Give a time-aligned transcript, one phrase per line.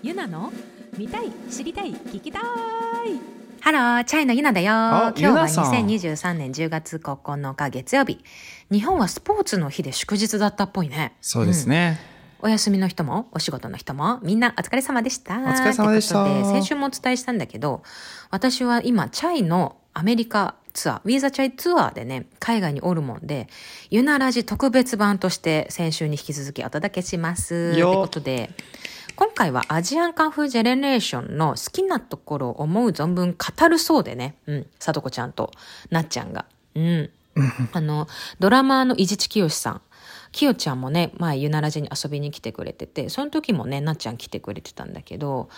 [0.00, 0.52] ゆなの
[0.96, 2.42] 見たい知りたい聞きたい。
[3.60, 4.66] Hello, CHAI のゆなだよ。
[4.66, 8.22] 今日はゆなさん2023年10月9日月曜日。
[8.70, 11.16] 日本はスポーツの日で祝日だったっぽいね。
[11.20, 11.98] そうですね。
[12.40, 15.34] お休みの人もお仕事の人もみんなお疲れ様でした。
[15.34, 16.22] お疲れ様でした。
[16.24, 17.82] で先週もお伝えしたんだけど、
[18.30, 23.48] 私は今、チャイのアメリカツアー、 We The CHAI Tour でね、海外におるもんで、
[23.90, 27.72] ユナラジ特別版として先週に引き続きお届けします。
[27.72, 28.50] というよことで、
[29.18, 35.50] 今回はアジアンカンフージェネレーションの好きなところを思う存分語るそうでね、うん、さとこちゃんと
[35.90, 36.44] なっちゃんが。
[36.76, 37.10] うん。
[37.72, 38.06] あの、
[38.38, 39.80] ドラマーの伊地知清さん。
[40.32, 45.48] きよちゃんもね、前、ゆならじに遊びに来てくれてて、その時もね、なっちゃん来てくれてたんだけど、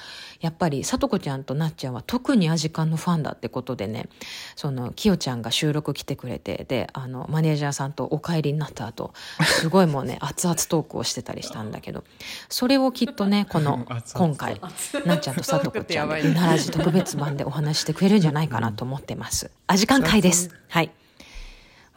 [0.41, 4.09] やっぱり、さとこちゃんとなっちゃんは特にアジカンのファンだってことでね、
[4.56, 9.12] その、きよちゃんが収録来てくれて、で、あの、マネージャーさんとお帰りになった後、
[9.45, 12.05] すごいもうね、 熱々トークをしてたりしたんだけど、
[12.48, 14.60] それをきっとね、この、 今回、
[15.05, 19.51] なっちゃんとさとこちゃんで、ゆならじ特別版でお話してくれるんじゃないかなと思ってます。
[19.66, 20.51] アジカン会です。
[20.68, 20.90] はい。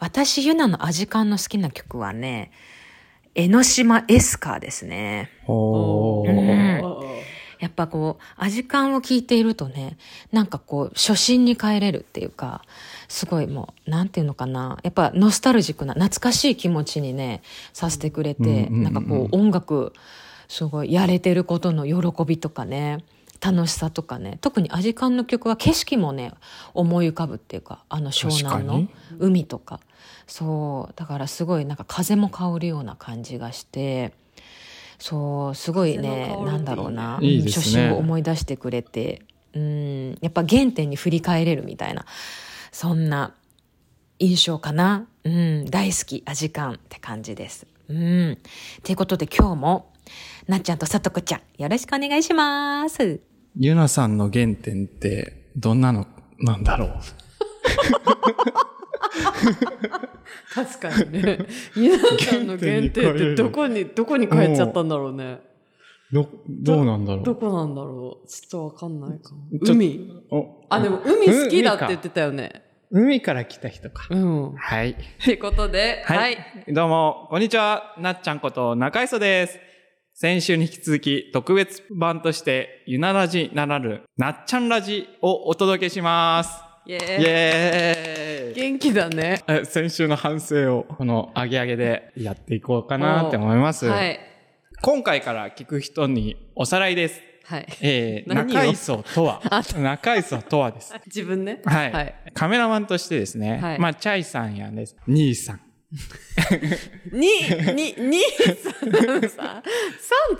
[0.04, 2.50] 私、ユナのアジカンの好きな曲はね、
[3.34, 5.30] 江ノ島エスカーですね。
[5.48, 6.84] うん
[7.58, 9.96] やっぱこう、アジカンを聴いているとね、
[10.30, 12.60] なんかこう、初心に帰れるっていうか、
[13.08, 14.78] すごいもう、なんていうのかな。
[14.82, 17.40] やっぱノスタルジックな、懐かしい気持ちにね、
[17.72, 19.94] させてくれて、うんなんかこう、音楽、
[20.48, 22.98] すごい、やれてることの喜びとかね、
[23.44, 26.32] 楽しさとかね、特にアジカンの曲は景色もね、
[26.72, 29.80] 思い浮かぶっていうか、あの湘南の海とか。
[30.26, 34.14] そう、だからすごいなんか風も香るような感じがして、
[34.98, 39.20] そう、すごいね、なんだろうな、ね初心を思い出してくれて、
[39.52, 42.06] うん、やっぱ原点に振り返れるみたいな、
[42.72, 43.34] そんな
[44.18, 45.06] 印象かな。
[45.24, 47.66] うん、大好き、アジカンって感じです。
[47.88, 48.38] うん。
[48.82, 49.92] ということで今日も、
[50.48, 53.33] なっちゃんとさとこちゃん、よろしくお願いします。
[53.56, 56.06] ゆなさんの原点って、どんなの
[56.40, 56.90] なんだろう？
[60.52, 61.38] 確かにね。
[61.76, 65.38] ゆなさんの限定ってどこに、どこに帰っちゃったんだろうね。
[66.12, 67.24] ど、どうなんだろう？
[67.24, 68.28] どこなんだろう？
[68.28, 69.44] ちょっとわかんないかも。
[69.62, 70.10] 海。
[70.32, 72.62] おあ、でも海好きだって言ってたよね。
[72.90, 74.08] 海から来た人か。
[74.10, 74.48] うん。
[74.50, 74.96] っはい。
[75.24, 76.18] てことで、はい。
[76.18, 76.38] はい。
[76.72, 77.94] どうも、こんにちは。
[78.00, 79.58] なっちゃんこと中磯です。
[80.16, 86.56] 先週に引き続き特別版として、ゆなラジならぬ、なっちゃんラジをお届けします。
[86.86, 87.24] イイエーイ。
[87.26, 89.42] エーイ元気だね。
[89.48, 93.86] え先週の反省を、この上げ上げでやっていこうかなって思います。
[93.86, 94.20] はい。
[94.82, 97.20] 今回から聞く人におさらいです。
[97.42, 97.66] はい。
[97.80, 99.42] えー、 中磯とは、
[99.76, 100.94] 中磯とはです。
[101.06, 101.60] 自分ね。
[101.64, 102.14] はい、はい。
[102.34, 105.60] カメラマンとしてですね、はいまあ、チャイさんやです、兄さん。
[107.12, 107.28] に、
[107.74, 108.22] に、に、
[109.28, 109.62] さ、さん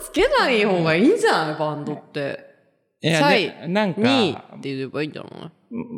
[0.00, 2.52] つけない方がいいんじゃないバンドって。
[3.00, 3.20] いや
[3.68, 5.50] なんか、にって言えばいいんじゃない？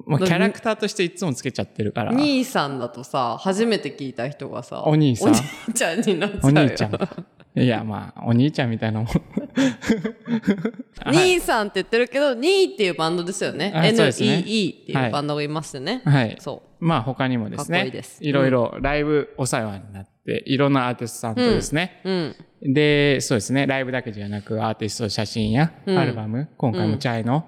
[0.06, 2.11] まあ、キャラクターとしていつもつけちゃってるから。
[2.12, 6.41] 兄さんだとさ、初めて聞いた人がさ、お兄さんお兄ちゃんになっちゃうよ。
[6.43, 7.27] お兄ちゃん。
[7.56, 9.09] いや、まあ、お兄ちゃんみたいなもん。
[9.09, 9.15] は
[11.15, 13.72] い兄さんって言ってるけど、ニーっていうバンドですよね。
[13.75, 16.03] あそうですね NEE っていうバンドがいますよね。
[16.05, 16.37] はい。
[16.39, 17.78] そまあ、他にもですね。
[17.78, 22.03] かっこいいですろいろライブお世話になって、いろんなアーティストさんとですね。
[22.05, 22.11] う。
[22.11, 22.75] うん。
[22.75, 23.67] で、そうですね。
[23.67, 27.47] ライブだけじゃなく、アーティスト写真や、うんアルバム、今回もチャイの、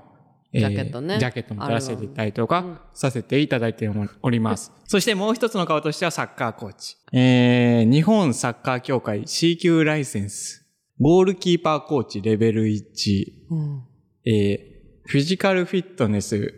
[0.53, 3.91] えジャケットねジャケットも撮らせていただいたりとか、させていただいて
[4.22, 4.72] おります。
[4.86, 6.97] そしてもう一つの顔としてはサッカーコーチ。
[7.12, 10.66] えー、日本サッカー協会 C 級ライセンス、
[11.00, 13.82] ゴールキーパーコーチレベル1、うん。
[14.25, 16.54] えー、フィジカルフィットネス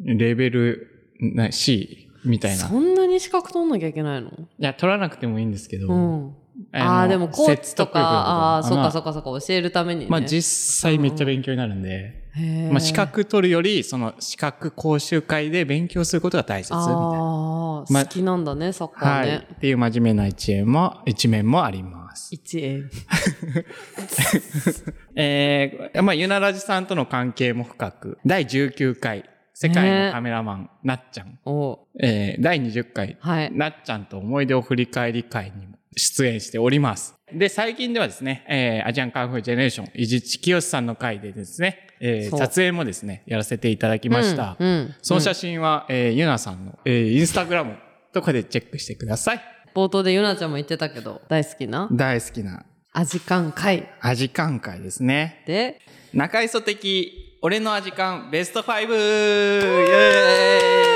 [0.00, 2.66] レベルな C みたいな。
[2.66, 4.30] いそんなに資格取んなきゃいけないの？
[4.58, 6.36] や、取らなくてもいいんですけど、うん。
[6.78, 9.12] のああー、でもコーチとか、ああー、そうかそうか。
[9.12, 10.06] かそうか、教えるためにね。
[10.08, 12.24] まあ実際めっちゃ勉強になるんで、
[12.70, 16.94] まあ資格取るより、その資格講習会で勉強することが大切みたいな。
[16.96, 19.28] ああ、ま好きなんだね、サッカーはい。
[19.28, 19.46] ね。
[19.54, 22.34] っていう真面目な一面も、一面もあります。
[22.34, 22.90] 一円。
[25.14, 31.38] えー、まあ、ゆならじさんとの関係も深く、第19回、世界のカメラマン、なっちゃん。
[31.44, 33.52] おえー、第20回、はい。
[33.52, 37.14] なっちゃんと思い出を振り返り会にも出演しております。
[37.32, 44.56] で、最近ではですね、えー、アジアンカンフージェネレーション、伊地知清さんの会でですね、えー、撮影もですね、やらせていただきました。
[44.58, 47.76] うんうんその写真は、えー、ゆなさんの、えー、インスタグラム
[48.12, 49.40] とかでチェックしてください。
[49.74, 51.88] 冒頭でゆなちゃんも言ってたけど、大好きな？
[51.90, 55.42] 大好きなアジカン会アジカン会ですね。
[55.46, 55.80] で、
[56.12, 58.70] 中磯的、俺のアジカンベスト 5!
[58.70, 60.93] イエーイ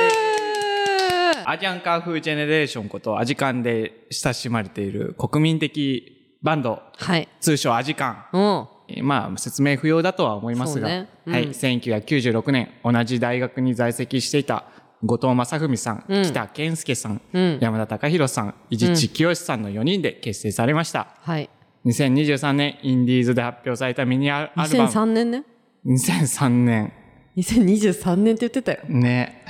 [1.50, 7.26] アジアンカンフージェネレーションことアジカンで親しまれている国民的バンド、はい。
[7.40, 8.68] 通称アジカン。
[8.90, 9.06] うん。
[9.06, 14.64] まあ、説明不要だとは思いますが、ねうんはい、1996年、同じ大学に在籍していた
[15.02, 21.08] 後藤正文さん、うん北健介さん、うん山田隆弘さん、伊地知清さんの4人で結成されました。
[21.20, 21.48] はい。
[21.86, 24.68] 2023年、インディーズで発表されたミニアルバム。
[24.68, 25.44] 2003年ね。
[25.86, 26.92] 2003年。
[27.38, 28.80] 2023年って言ってたよ。
[28.88, 29.44] ね。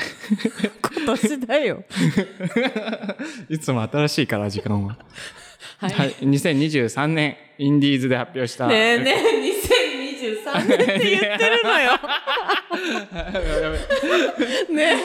[0.96, 1.84] 今年だよ。
[3.48, 4.98] いつも新しいから、時間は。
[5.78, 6.14] は いはい。
[6.20, 8.66] 2023年、インディーズで発表した。
[8.66, 9.20] ねえねえ、
[10.52, 11.92] 2023年って言ってるのよ。
[14.70, 14.96] ね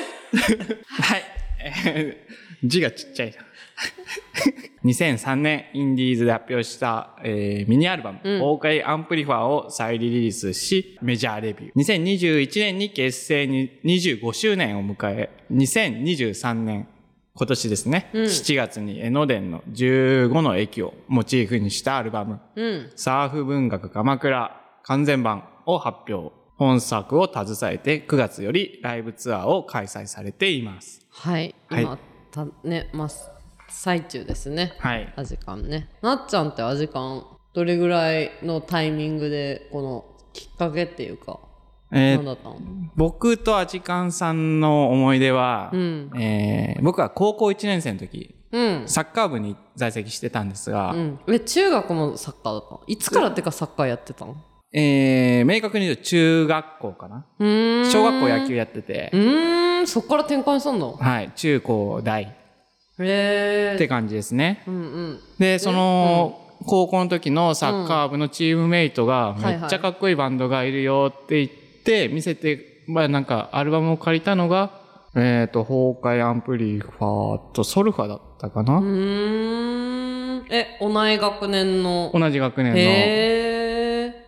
[0.89, 1.23] はい。
[1.59, 2.33] えー
[2.65, 3.33] 字がちっちゃい。
[4.83, 12.03] 2003年、インディーズで発表した、えーミニアルバム、崩壊アンプリファーを再リリースし、メジャーレビュー。
[12.03, 16.87] 2021年に結成に25周年を迎え、2023年、
[17.35, 22.91] 今年ですね、7月に江ノ電の15の駅をモチーフにしたアルバム、うん。
[22.95, 26.43] サーフ文学鎌倉完全版を発表。
[26.55, 31.05] 本作を携えて9月よりライブツアーを開催されています。
[31.09, 31.55] はい。
[31.67, 31.97] はい今、
[32.31, 33.09] たね、まあ、
[33.73, 34.73] 最中ですね。
[34.79, 35.13] はい。
[35.15, 35.89] アジカンね。
[36.01, 41.39] なっちゃんってアジカン、どれぐらいのタイミングで、このきっかけっていうか、
[41.91, 42.57] えー何だったの？
[42.95, 46.11] 僕とアジカンさんの思い出は、うん。
[46.19, 48.83] えー僕は高校1年生の時、うん。
[48.87, 51.19] サッカー部に在籍してたんですが、うん。
[51.27, 52.81] え、中学もサッカーだったの？
[52.87, 54.35] いつからってかサッカーやってたの？
[54.75, 57.25] えー明確に言うと中学校かな。
[57.39, 60.87] 小学校野球やっててう、ーん、そっから転換したんだ。
[60.87, 62.27] はい、中高大っ
[62.99, 63.77] へえ。
[63.77, 64.63] て感じですね。
[64.67, 64.77] うんう
[65.13, 65.19] ん。
[65.39, 74.81] で、その、高校の時のサッカー部のチームメイトが、めっちゃかっこいいバンドがいるよって言って、見せて、まあなんか、アルバムを借りたのが、
[75.15, 80.45] えっ、と、崩壊アンプリファーとソルファだったかな、うーん。
[80.49, 82.11] え、同い学年の。
[82.13, 82.73] 同じ学年。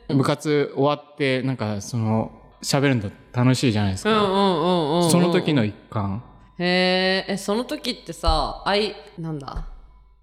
[0.09, 2.31] の部活終わって、なんか、その、
[2.61, 4.11] 喋るの楽しいじゃないですか。
[4.11, 5.11] うんうんうんうん。
[5.11, 6.23] その時の一環。
[6.57, 9.65] へえ、え、その時ってさ、I、なんだ？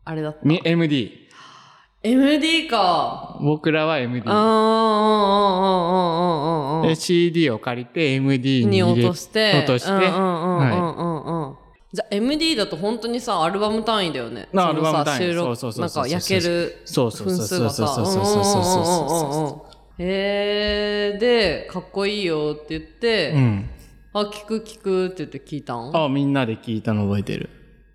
[0.04, 0.40] あれだった？
[0.44, 1.28] み MD。
[2.02, 3.38] MD か。
[3.40, 4.36] 僕らは MD うん。
[4.36, 6.88] うんうんうんうんうんうんうん。
[6.88, 9.58] で、CD を借りて MD に落として。
[9.58, 10.16] 落として、うんうんうんうん
[10.58, 11.56] はうんうん。
[11.92, 14.48] じゃあ MD だと本当にさ、アルバム単位だよね。
[14.54, 17.94] あそのさアルバム単位そうそうそうなんか焼けるそうそう分そうそう数がさ。
[17.94, 19.62] そうそうそうそうそうそううんうんうんうん
[19.98, 23.70] へえ、で、かっこいいよって言って、うん。
[24.14, 25.90] あ、聞く聞くって言って聞いたん？
[25.94, 27.48] あ、みんなで聞いたの覚えてる。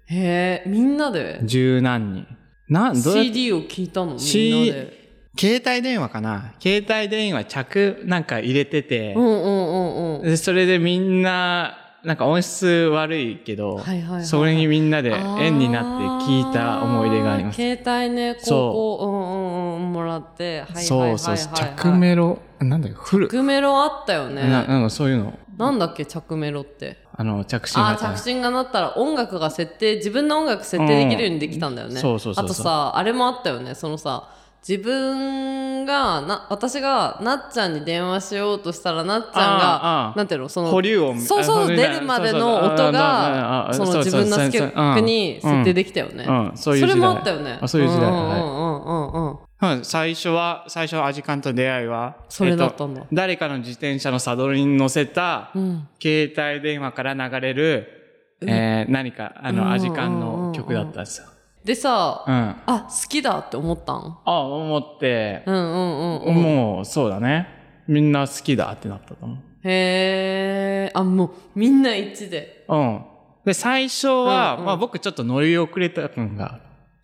[0.08, 1.40] へえ、みんなで？
[1.44, 2.28] 十何人。
[2.70, 4.08] なん、どう CD を聞いたの？
[4.08, 5.08] みんな C で？
[5.40, 6.54] 携帯電話かな？
[6.60, 10.24] 携帯電話着なんか入れててう、んうんうんうん。
[10.24, 15.84] でそれでみんな、なんか音質悪いけど、はいはいはいはいそれにみんなで円になっ
[16.22, 17.56] て聞いた思い出があります。
[17.58, 23.28] 携帯ね、高校、うんうんうん、もらって、はいはいはいはい、そうそうそう、着メロ、なんだっけ、フル。
[23.28, 24.42] 着メロあったよね。
[24.44, 26.98] ななんかそういうの、なんだっけ、着メロって？
[27.16, 31.96] あの、着信あ型あ、着信が鳴ったら音楽が設定、自分の音楽設定できるようにできたんだよね。
[31.96, 33.74] うんそうそうそうあとさ、あれもあったよね。
[33.74, 34.30] そのさ、
[34.68, 46.26] 自分が、な、私がなっちゃんに電話しようとしたら、なっちゃんが、ーなんていうの、その、保留音そうそう、あ出るまでの音が、その自分の曲に設定できたよね。
[46.28, 46.90] うん、そういう時代。
[46.92, 47.58] それもあったよね。
[47.62, 48.12] あそういう時代。
[48.12, 49.70] うんうんはいうんうんうん。
[49.72, 55.88] うん最初は、最初、アジカンと出会いは、それだったんだえと誰かの自転車のサドルに乗せた、うん。
[56.02, 57.94] 携帯電話から流れる、
[58.42, 61.28] えー何か、あうんの、アジカンの曲だったんですよ。
[61.66, 62.34] でさ、うん。
[62.34, 64.18] あ、あ、好きだって思ったん？
[64.26, 66.36] 思って、うんうんうんうん。
[66.36, 67.48] もう、そうだね。
[67.88, 69.38] みんな好きだってなったと思う。
[69.68, 72.64] へえ、あ、もう、みんな一致で。
[72.70, 73.02] うん。
[73.44, 76.60] で、最初は、うんうんまあ僕ちょっと乗り遅れた感が、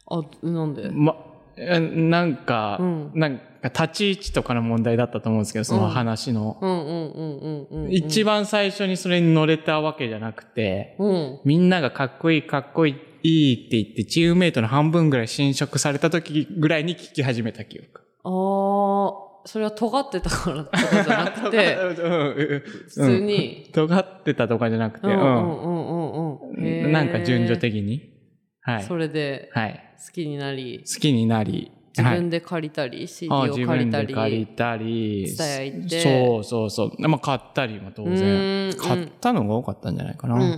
[0.09, 0.89] あ、なんで？
[0.91, 6.57] ま、えなんか、うんなんか立ち位置とかの問題だったと思うんですけど、その話の。
[6.61, 7.91] うんうんうんうんうんうん。
[7.91, 11.39] 一番最初にそれに乗れたわけじゃなくて、うん。
[11.45, 18.01] みんながかっこいいかっこいいって言って、チームメイトの半分ぐらい侵食された時ぐらいに聞き始めた記憶。
[18.25, 23.69] あー、それは尖ってたからとかじゃなくて、普 普通に。
[23.73, 26.65] 尖ってたとかじゃなくて、うんううんうんうんうん。
[26.65, 28.12] へーなんか順序的に。
[28.63, 28.83] はい。
[28.83, 29.83] それではい。
[30.05, 31.71] 好きになり、好きになり。
[31.95, 34.07] 自はい分で借りたり、CD あを借りたり。
[34.07, 35.25] で借りたり。
[35.29, 37.07] ツタヤ行ってそうそうそう。
[37.07, 38.69] まあ買ったりも当然。
[38.69, 40.35] ん買ったのが多かったんじゃないかな。
[40.35, 40.57] うんうんうん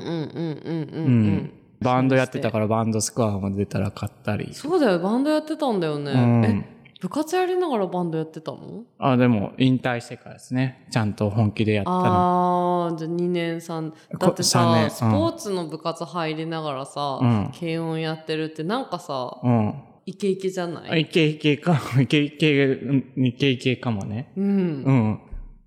[0.64, 1.52] うんうん。
[1.82, 4.54] バンドやってたからバンドスコアも出たら買ったり。
[4.54, 6.75] そうだよ、バンドやってたんだよね。
[7.06, 8.84] 部活やりながらバンドやってたの？
[8.98, 10.88] あ、でも引退してからですね。
[10.90, 12.88] ちゃんと本気でやったの。
[12.88, 19.76] あー、じゃあ2年3、こだって三年さ、スポーツの部活入りながらさ、うん軽音やってるってなんかさ、うん。
[20.08, 21.02] イケイケじゃない？
[21.02, 24.32] イケイケか、 イケイケ、うんイケイケかもね。
[24.36, 24.46] うん。
[24.48, 24.52] う
[24.92, 25.20] ん。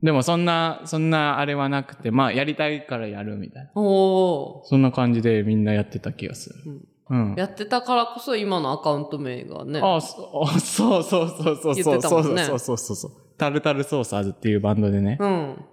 [0.02, 3.70] でもそんな、そんなあれはなくて、まあやりたいからやるみたいな。
[3.80, 6.56] おそんな感じでみんなやってた気がする。
[6.66, 6.88] うん。
[7.14, 9.80] ーやってたからこそ今のアカウント名がね。
[9.82, 13.12] あそあそうそうそうそう言そうそうそうそうそう。
[13.36, 15.16] タルタルソーサーズっていうバンドでね。
[15.20, 15.64] うん。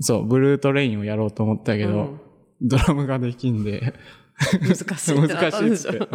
[0.00, 2.20] そう、ブルートレインをやろうと思ったけど、うん
[2.62, 3.92] ドラムができんで、
[4.62, 6.08] 難しいってな 難しいって。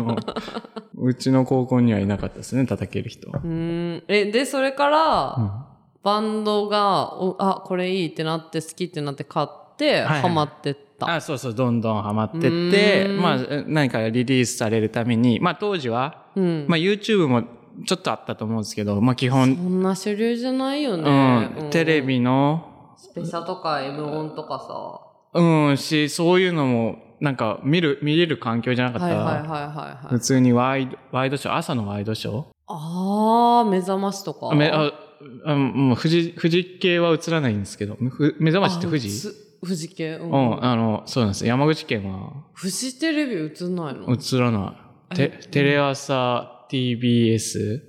[0.97, 3.41] うちの高校にはいなかったですね、叩ける人は。
[3.43, 4.03] うーん。
[4.07, 5.71] え、で、それから、うん
[6.03, 9.70] バンドが、おあ、これいいってなって、好きってなって買っ
[10.05, 11.15] ハマってった。
[11.15, 16.65] あ、そうそう、どんどんハマってってまあ、何かリリースされるために、まあ当時は、うん。
[16.67, 17.43] まあ YouTube も
[17.85, 21.67] ちょっとあったと思うんですけど、まあ基そ本、んな主流じゃないようね。
[21.67, 24.59] ん、テレビの、スペシャとか M1 とか
[25.33, 25.39] さ。
[25.39, 29.07] うん、し、そういうのも、なんか見る、見れる環境じゃなかった。
[29.07, 30.07] はいはいはいはいはい。
[30.09, 32.43] 普通にワイド、ワイドショー、朝のワイドショー？
[32.67, 34.49] あー、目覚ましとか。
[34.51, 34.91] あめあ
[35.45, 39.29] あもう富士、富士系は映らないんですけど、ふ目覚ましって富士？
[39.61, 40.15] 富士系。
[40.15, 40.23] う。
[40.23, 41.45] うんん、あの、そうなんです。
[41.45, 42.45] 山口県は？
[42.59, 44.07] 富士テレビ映んないの？
[44.11, 44.75] 映らな
[45.11, 45.15] い。
[45.15, 47.79] てテレ朝、TBS、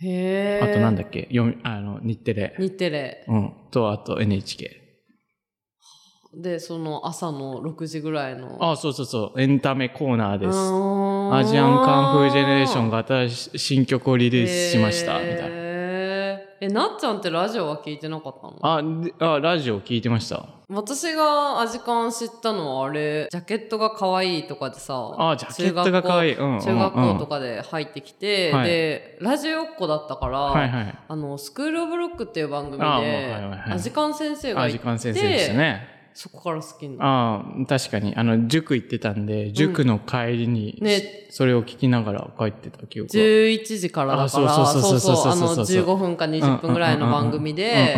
[0.00, 0.64] へー。
[0.64, 2.54] あとなんだっけ、読み、あの、日テレ。
[2.58, 3.24] 日テレ。
[3.28, 3.52] うん。
[3.70, 4.82] と、あと NHK。
[6.36, 8.58] で、その朝の6時ぐらいの。
[8.60, 9.40] あ、そうそうそう。
[9.40, 10.52] エンタメコーナーです。
[10.52, 13.04] あアジアンカンフージェネレーションが
[13.56, 15.63] 新曲をリリースしました、みたいな。
[16.60, 16.66] な。
[16.66, 18.58] え、なっちゃんってラジオは聞いてなかったの？
[18.62, 20.46] あ、であ、ラジオ聞いてました。
[20.68, 25.14] 私がアジカン知ったのはあれ、ジャケットが可愛いとかでさ。
[25.18, 30.98] あジャケットが可愛いうんうんうん中学校とかで入ってきて、はいで、ラジオっ子だったから、はいはい。
[31.06, 35.93] あの、スクールオブロックっていう番組で、あはいはいはいアジカン先生があ、いて、時間先生でしたね。
[36.14, 38.14] そこから好きになっああ、確かに。
[38.14, 43.18] あの、塾行ってたんで、塾の帰りに、ねそれを聞きながら帰ってた記憶た。
[43.18, 43.24] が。
[43.24, 47.96] 11時からだから、あそうそうそうそうあの、そうそうそう15分か20分ぐらいの番組で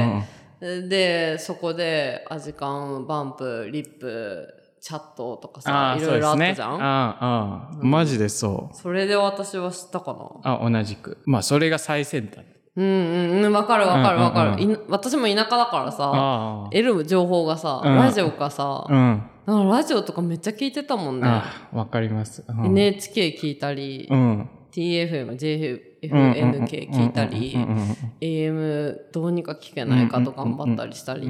[0.60, 4.48] で、そこで、アジカン、バンプ、リップ、
[4.80, 6.34] チャットとかあさ、あ、いろいろあ。
[6.34, 8.74] ったじゃん、ああ、ああ、マジでそう。
[8.76, 10.60] それで私は知ったかな？
[10.64, 11.18] あ、同じく。
[11.26, 12.44] まあ、それが最先端。
[12.76, 16.68] うんうんうん、わかるわかるわかる、うんうんい私も田舎だからさ。
[16.70, 19.22] 得る情報がさ、うんラジオかさ、うん。
[19.46, 21.42] だからラジオとかめっちゃ聞いてたもんね。
[21.72, 22.44] わかります。
[22.46, 24.48] うん NHK 聞いたり、うん。
[24.72, 31.28] TFM、JFNK 聞いたりうん、うんうん AM どうにか聞けないかと頑張ったりしたり、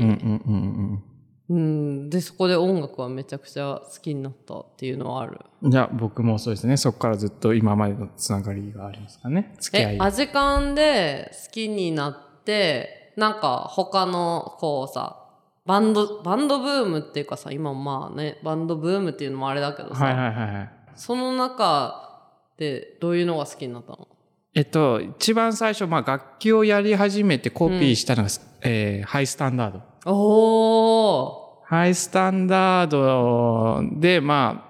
[1.48, 5.40] うんうんうんうん、で、そこで音楽はめちゃくちゃ好きになったっていうのはある。
[5.62, 5.70] うん。
[5.70, 6.76] じゃあ、僕もそうですね。
[6.76, 9.54] そこからずっと今までのつながりがありますかね。
[9.60, 9.94] 付き合い、。
[9.94, 15.22] えアジカンで好きになって、なんか他の、こうさ、
[15.64, 20.70] バンド、バンドブームっていうかさ、今まあね、バンドブームっていうのもあれだけどさ、はいはいはいはい。
[20.94, 24.06] その中でどういうのが好きになったの？
[24.54, 28.28] えっと、一番最初、まあ、楽器をやり始めてコピーしたのが、
[28.62, 29.82] えーハイスタンダード。
[30.08, 34.62] おーハイスタンダードで、ま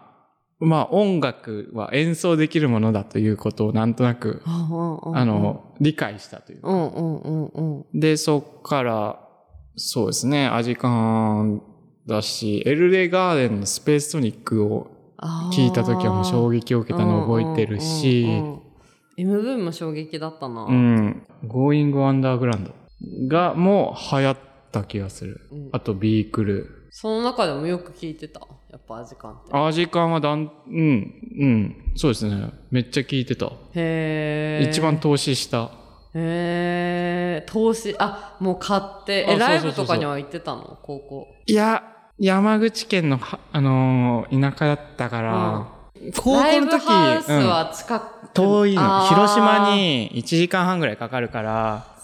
[0.61, 6.61] あ、まあ、音楽は演奏できるものだということをなんとなく、あの、理解したという。
[6.62, 7.62] うんうんうんう
[7.95, 8.00] ん。
[8.00, 9.21] で、そっから、
[9.76, 11.61] そうですね、アジカン
[12.07, 14.87] だし、エルレガーデンのスペーストニックを
[15.52, 18.26] 聞いた時はもう衝撃を受けたのを覚えてるし、
[19.19, 20.64] MV も衝撃だったな。
[20.64, 21.26] うん。
[21.45, 22.73] Going Underground
[23.28, 24.37] がもう流行っ
[24.80, 25.40] た気がする。
[25.50, 26.88] うんあとビークル。
[26.90, 28.40] その中でもよく聞いてた？
[28.71, 29.50] やっぱアジカンって。
[29.52, 31.92] アジカンはだん、うん、うん。
[31.97, 32.50] そうですね。
[32.71, 33.52] めっちゃ聞いてた。
[33.75, 34.68] へー。
[34.71, 35.71] 一番投資した。
[36.14, 37.52] へー。
[37.52, 39.26] 投資、あ、もう買って。
[39.28, 40.78] え、あライブとかには行ってたの？
[40.83, 41.26] 高校。
[41.47, 41.83] いや、
[42.18, 45.66] 山口県のは、あのー田舎だったから、
[46.14, 49.06] 高ライブ校の時、ハウスうんは近く、遠いの。
[49.09, 51.96] 広島に1時間半ぐらいかかるから、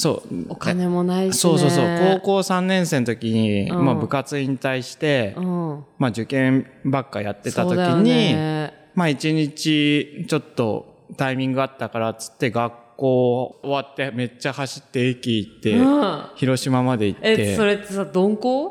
[0.00, 0.44] そう。
[0.50, 1.32] お金もないし、ね。
[1.32, 1.84] そうそうそう。
[2.20, 5.84] 高校3年生の時に、うんまあ部活引退して、うん。
[5.98, 16.22] まあ受験ばっかやってた時に、ねまあ一日ちょっとタイミングあったからっつって学校終わってめっちゃ走って駅行って、うん。
[16.36, 18.66] 広島まで行っえ、そて、れってさ、鈍行？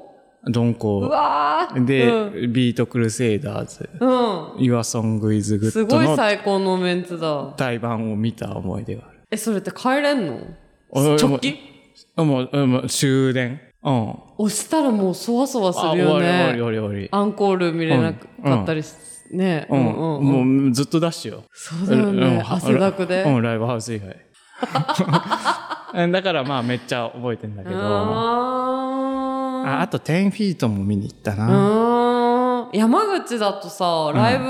[0.46, 1.00] う鈍行。
[1.02, 2.54] わーで、うん。
[2.54, 4.10] BEAT CRUSADERS、うん。
[4.60, 7.54] Your Song is Good のすごい最高のメンツだ。
[7.58, 9.20] 対バンを見た思い出がある。
[9.30, 10.34] え、それって帰れんの？
[10.36, 11.58] 俺直帰？
[12.18, 13.62] もう、もうもう終電。
[13.84, 14.16] うん。
[14.38, 16.54] 押したらもうそわそわすあ、るよ終わり終わりね。
[16.54, 17.10] 終わり終わり。
[17.12, 18.94] アンコール見れなかったりし、
[19.32, 19.68] ね。
[19.70, 20.24] うん、うんうんうん。
[20.64, 21.44] もうずっとダッシュよ。
[21.54, 22.28] そうだよね。
[22.28, 23.24] うん汗だくで。
[23.24, 24.16] うん、ライブハウス以外。
[26.12, 27.76] だからまあめっちゃ覚えてんだけど。
[27.80, 28.58] あ
[29.66, 32.70] ああと10フィートも見に行ったーな。
[32.74, 34.46] 山口だとさ、ライブ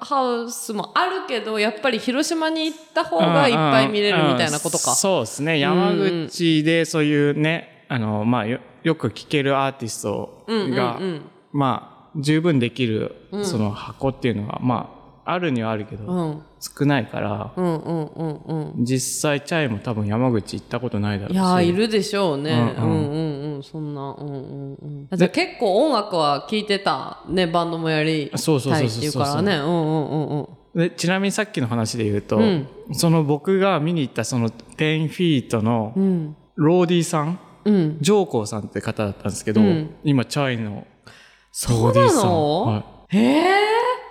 [0.00, 4.90] ハウスもあるけど、やっぱり広島に行った方がいっぱい見れるみたいなことか。
[4.90, 4.96] うん。
[4.96, 5.58] そうですね。
[5.58, 14.97] 山口でそういうね、あの、まあよ、よく聴けるアーティストが、うんうんうんまあ、十分できる、その箱っていうのが、まあ、
[15.30, 16.42] あるにはあるけど、うん。
[16.60, 18.84] 少ないから、うんうんうんうん。
[18.84, 21.34] 実際チャイも多分山口行ったことないだろうし。
[21.34, 22.74] いやー、いるでしょうね。
[22.78, 23.62] ううんんうんうん。
[23.62, 24.74] そんな、うんうん
[25.10, 25.16] うん。
[25.16, 27.22] じゃあ結構音楽は聴いてた。
[27.28, 29.56] ね、バンドもやりそうそうたそうそういっていうからね。
[29.56, 30.48] うんうんうんうん。
[30.74, 36.36] でちなみにさっきの話で言うと、うんその僕が見に行ったその10フィートのうん。
[36.56, 37.98] ローディーさん、うん。
[38.00, 40.86] 上皇さんって方だったんですけど、うん今チャイの
[41.52, 42.22] そうローディーさん。
[42.22, 43.44] なのはいへえ。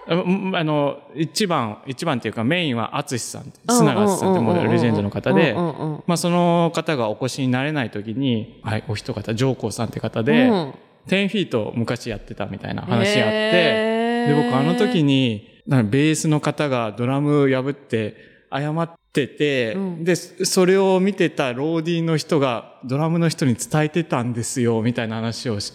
[0.10, 10.74] あの、一番、一番っていうかメインは淳さん、砂川淳さんってモデル、レジェンドの方でまあその方がお越しになれない時に、はい、お一方、上皇さんって方で、うん。
[11.08, 18.16] 10フィート昔やってたみたいな話があって、で、僕あの時に、ベースの方がドラム破って
[18.52, 25.74] 謝ってて、うんで、それを見てたローディーの人がドラムの人に伝えてたんですよ、みたいな話をし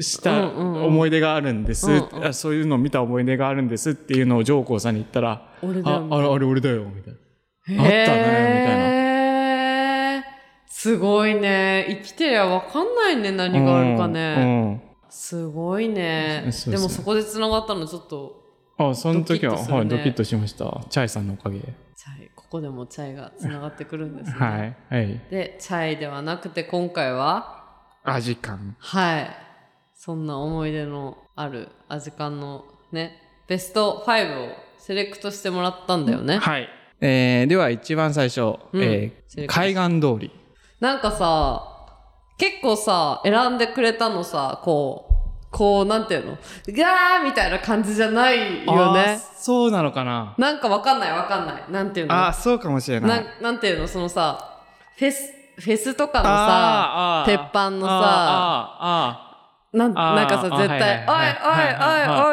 [0.00, 7.82] したうんうんうん思い出があるんです、うんうんあそういうのを見た思い出があるんですっていうのを上皇さんに言ったら、俺あ、あれ、あれ俺だよ、みたいな。
[7.82, 9.14] あったねみたいな
[10.68, 11.86] すごいね。
[12.02, 14.82] 生きてりゃわかんないね、何があるかね。
[15.08, 16.52] すごいねそう。
[16.52, 18.43] そうでもそこで繋がったのちょっと、うん。
[18.76, 20.84] あ、その時は、ドキッとするねはい、ドキッとしました。
[20.90, 21.72] チャイさんのおかげで。
[21.96, 24.36] チャイ、ここでもチャイが繋がってくるんですね。
[24.36, 24.76] はい。
[24.90, 25.20] はい。
[25.30, 27.64] で、チャイではなくて今回は、
[28.04, 28.76] 味感。
[28.78, 29.30] はい。
[29.94, 36.38] そんな思い出のあるアジカンのね、ベスト5をセレクトしてもらったんだよね。
[36.38, 36.68] はい。
[37.00, 40.30] えー、では一番最初、うんえー、海岸通り。
[40.80, 41.70] なんかさ、
[42.36, 45.13] 結構さ、選んでくれたのさ、こう、
[45.56, 46.36] こう、なんていうの？
[46.68, 49.20] ガーみたいな感じじゃないよあねー。
[49.38, 50.34] そうなのかな？
[50.36, 51.64] なんかわかんないわかんない。
[51.70, 52.14] なんていうの？
[52.26, 53.06] あー、そうかもしれな。
[53.06, 53.86] ないんなんていうの？
[53.86, 54.62] そのさ、
[54.98, 59.20] フェス、フェスとかのさ、鉄板のさあ
[59.72, 61.14] ななんかさ、絶対、おい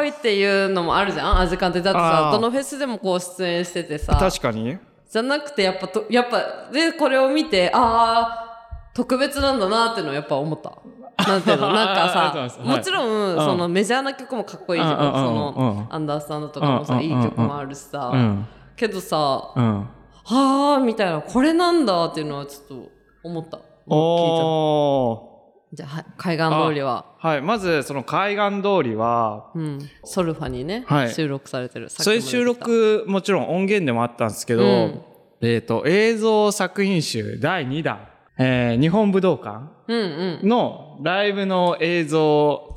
[0.00, 1.38] いおいおいっていうのもあるじゃん？
[1.38, 1.80] アジカンって。
[1.80, 4.78] だってさ、どのフェスでもこう出演しててーさ、確かに。
[5.10, 10.72] じゃなくてやっぱと、やっぱ、で、これを見て、あー、特別なんだなっていうのをやっぱ思った。
[11.28, 11.72] なんていうの？
[11.72, 14.96] なんかさ、もちろん、はいそのメジャーな曲もかっこいいじゃん。
[14.96, 18.10] そうんの、アンダースタンドとかもさ、うんいい曲もあるしさ。
[18.12, 18.46] うん。
[18.76, 19.88] けどさ、はうん。
[20.24, 22.88] あーみたいな、これなんだっていうのはちょっと
[23.24, 23.56] 思った。
[23.56, 25.28] 聞い。
[25.28, 25.32] た。
[25.74, 27.42] じゃあ、はい海岸通りは、はい。
[27.42, 31.88] まず、その海岸通りは、うん、ソルファにね、はい収録されてる。
[31.88, 35.02] そういう収録、もちろん音源でもあったんですけど、うん
[35.44, 40.48] えっ、と、映像作品集第2弾、えー日本武道館うんうん。
[40.48, 42.68] のライブの映像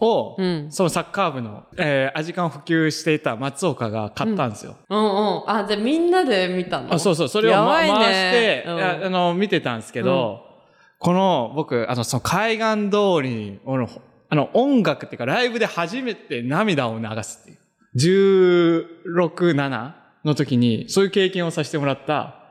[0.00, 4.76] を、うんそのサッカー部の、えー、アジカンを普及していた松岡が買ったんですよ。
[4.88, 5.50] うんうん。
[5.50, 6.94] あ、じゃあみんなで見たの？
[6.94, 10.40] あそうそう、それを、ま回して、うんあの、見てたんですけど、
[10.98, 13.88] この、僕、あの、その海岸通りの、
[14.28, 17.58] あの、音楽っていうか、ライブで初めて涙を流すっていう。
[19.26, 19.92] 16、7
[20.24, 22.41] の時に、そういう経験をさせてもらった、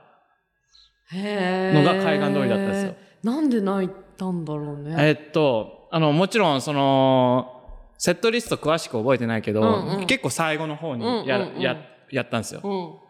[1.13, 2.95] のが海岸通りだったんですよ。
[3.23, 4.95] なんで泣いたんだろうね。
[4.97, 7.61] えっと、あの、もちろん、その、
[7.97, 11.77] セットリスト詳しく覚えてないけど、うんうん結構最後の方にや,、や、
[12.09, 12.61] やったんですよ。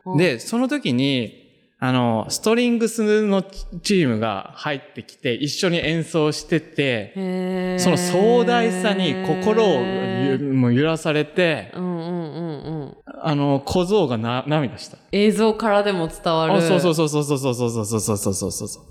[0.06, 1.41] うんうん、で、その時に、
[1.84, 12.98] あの、ストリングスのチームが入ってきて、一緒に演奏してて、その壮大さに心をゆもう揺らされて、うんうんうんうん。
[13.24, 15.00] あの、小僧がな涙した。
[15.12, 16.54] 映像からでも伝わる。
[16.54, 18.84] あそうそうそうそうそうそうそうそうそうそうそうそうそう。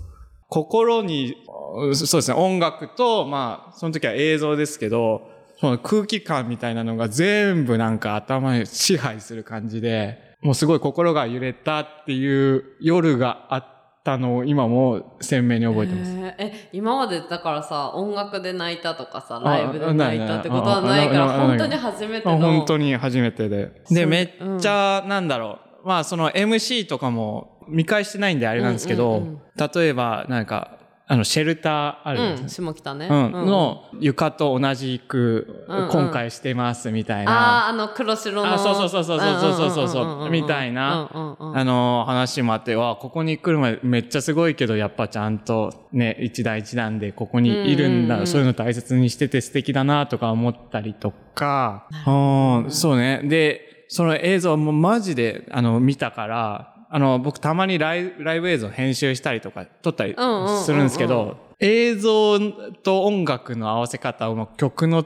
[0.49, 1.35] 心に、
[1.93, 5.21] そうですね、音楽と、まあ、その時は映像ですけど、
[5.61, 13.65] その空気感みたいなのが全部なんか頭に支配する感じで、もうすごい心が揺れたっていう夜があっ
[14.03, 16.11] たのを今も鮮明に覚えてます。
[16.11, 22.39] へーえ、今までだからさ、音楽で泣いたとかさ、あライブで泣いたってことはないから、本当に初めてあの。
[22.39, 23.83] 本当に初めてで。
[23.91, 25.87] で、めっちゃ、なんだろう。
[25.87, 29.41] まあ、その MC とかも見返してないんであれなんですけど、うんうんうん
[29.75, 33.07] 例えば、なんか、あの、シェルターある、うん、下北ね。
[33.09, 33.31] うん。
[33.31, 37.31] の床と同じく、今回してますみたいな。
[37.31, 38.53] ああ、あの、黒白の。
[38.53, 53.21] あ、そうそうそうそうそうそうそうみたいな、あの、話もあって、わ、ここに来るまでめっちゃすごいけど、やっぱちゃんとね、一段一段でここにいるんだ、そういうの大切にしてて素敵だなとか思ったりとか、うん、そうね。
[53.23, 60.63] で、その映像もマジで、あの、見たから、あの、僕たまにライブライブ映像編集したりとか撮ったりうんうんうんうん。
[60.63, 62.37] するんですけど、映像
[62.83, 65.05] と音楽の合わせ方を曲の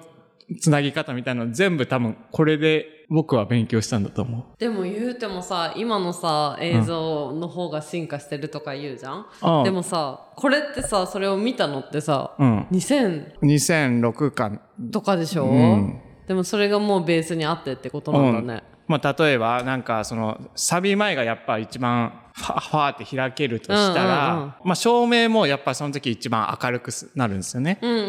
[0.59, 9.25] つなぎ方みたいなの全部多分これで僕は勉強したんだと思でも言うてもさ今のさ映像の方が進化してるとか言うじゃん、
[9.61, 9.63] う。
[9.63, 12.61] でもさこれってさそれを見たのってさうん。
[12.71, 14.51] 2000 2006か。
[14.91, 15.99] とかでしょ、うん。
[16.27, 24.53] でもそれがもうベースにあってってことなんだね、まあ、例えば、なんか、その、サビ前がやっぱ一番、ファファーって開けるとしたら、うんうんうん。
[24.65, 27.79] まあ、照明もやっぱその時一番明るくすなるんですよね。
[27.81, 27.99] うん、うん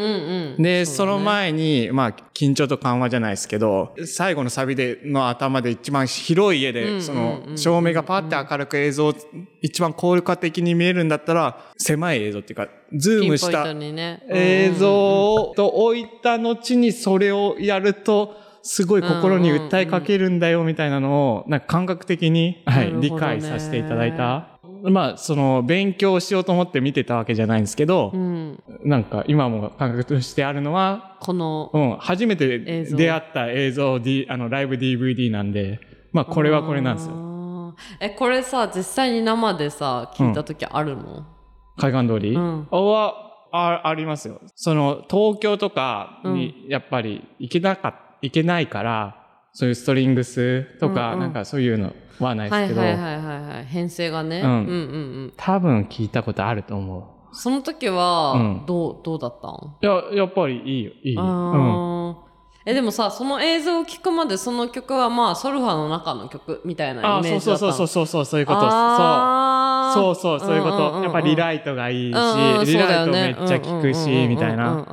[0.57, 0.63] うん。
[0.63, 9.15] で、そ,、その前に、まあ、緊張と緩和じゃないですけど、最後のサビでの頭で一番広い家で、その、照明がパーって明るく映像、
[9.63, 13.65] 一番効果的に見えるんだったら、狭い映像っていうか、ズームした
[14.29, 24.59] 映像と置いた後にそれをやると、すごい心に訴えかけるんだよみたいなのを、なんか感覚的に、はい、理解させていただいた。
[24.83, 35.81] まあ、その、勉強しようと思って見てたわけじゃないんですけどう、ん、なんか今も感覚としてあるのは、このうん、初めて出会った映像、D、あの、ライブ DVD なんで、
[36.13, 37.15] まあ、これはこれなんですよ。
[37.15, 41.27] よえこれさ実際に生でさ聞いた時あるの、
[41.79, 42.67] 海岸通り、うん。
[42.71, 44.41] は、あ、ありますよ。
[44.55, 47.95] その、東京とかに、やっぱり行けなかっ
[48.27, 49.17] 行けないから、
[49.53, 54.65] そういうストリングスとか、うんうんなんかそういうのはないですけど、はいはいはいはいはい編成がね、うんうんうんう
[55.29, 59.53] ん多分聞いたことあると思その時はうんどう、どうだったん？
[59.53, 59.77] う。
[59.83, 61.23] いや、やっぱりいいよ、いいよ。
[61.23, 61.27] う
[62.23, 62.27] ん。
[62.69, 68.61] えでもさその映像を聞くまでその曲はまあソルファの中の曲みたいなあイメージだったそうそうそうそうそう、そういうこと。
[68.63, 68.71] そう。
[69.95, 71.01] そうそう、そういうこんんんと。
[71.01, 74.85] んやっぱリライトがいいし、うんうんリライトめっちゃ効くし、みたいな。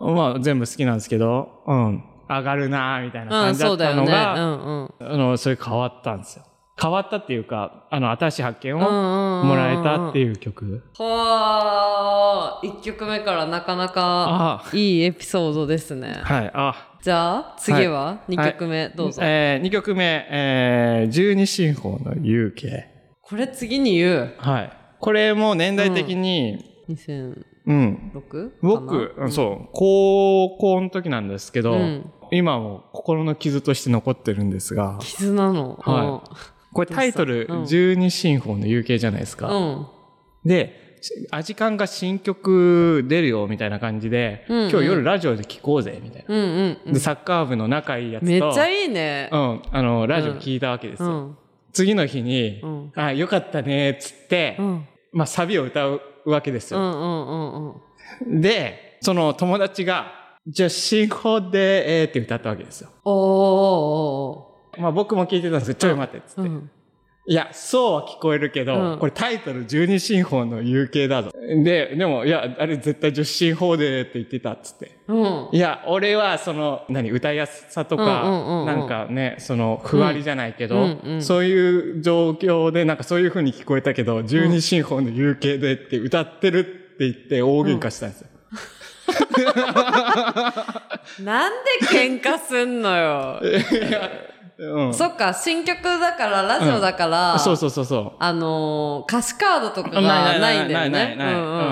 [0.00, 2.04] まあ、全部好きなんですけど、うん。
[2.28, 4.90] 上がるなーみたいなうん感じだったのが、うんうん。
[5.00, 6.44] あの、それ変わったんですよ。
[6.80, 10.82] 変わったっていうか、あの、新しい発見をももらえたっていう曲。
[10.98, 14.70] はあ1曲目からなかなかあ。
[14.72, 16.20] いいエピソードですね。
[16.24, 16.96] はい、あ。
[17.00, 18.52] じゃあ次は？2はい。
[18.52, 22.86] 曲目どうぞ、えー、2曲目、えー、十二進法の遊景。
[23.20, 24.34] これ次に言う？
[24.38, 24.72] はい。
[24.98, 28.10] これも年代的に、2006うん。
[28.12, 32.10] か僕、なそう、高校の時なんですけど、うん。
[32.30, 35.76] 今も心の傷として残ってるんですが、傷なの？
[35.82, 36.22] は
[36.72, 37.66] これタイトルう、ん。
[37.66, 39.48] 十二進法の遊景じゃないですか。
[39.48, 39.86] うん。
[40.44, 40.98] で、
[41.30, 44.70] アジカンが新曲出るよみたいな感じで、うんうん。
[44.70, 46.34] 今日夜ラジオで聴こうぜみたいな。
[46.34, 46.92] うんうんうん。
[46.94, 49.28] で、サッカー部の仲いいやつと、めっちゃいいね。
[49.30, 51.08] うん、あの、ラジオ聞いたわけですよ。
[51.08, 51.36] うん。
[51.72, 52.92] 次の日に、うん。
[52.96, 54.86] あ、よかったね、っつって、うん。
[55.12, 56.80] まあ、サビを歌うわけですよ。
[56.80, 60.12] うんうんうんうんで、その友達が、
[60.46, 62.90] じゃあ、進行で、えーって歌ったわけですよ。
[63.04, 66.40] おーおまあ、僕も聞いてたんですけど、ちょい待って、っつって。
[66.42, 66.70] うん
[67.26, 71.30] いや、そうは聞こえるけど、うんこれタイトル十二進法の有形だぞ。
[71.32, 74.98] で、でも、いや、あれ絶対十進法でって言ってたっつって。
[75.08, 86.64] うんいや、俺はその、何、歌いやすさとか、うんうんうんうんなんかね、その、ふわりじゃないけど、うんうんそういう状況で、なんかそういう風に聞こえたけど、十二進法の有形でって歌ってるっ
[86.98, 88.28] て言って大喧嘩したんですよ。
[91.24, 93.40] なんで喧嘩すんのよ
[94.58, 94.94] うん。
[94.94, 98.12] そっか新曲だからラジオだから、そうそうそうそう。
[98.18, 100.90] あのー歌詞カードとかがないんだよね。
[100.90, 101.64] ないないないうんうんうんうん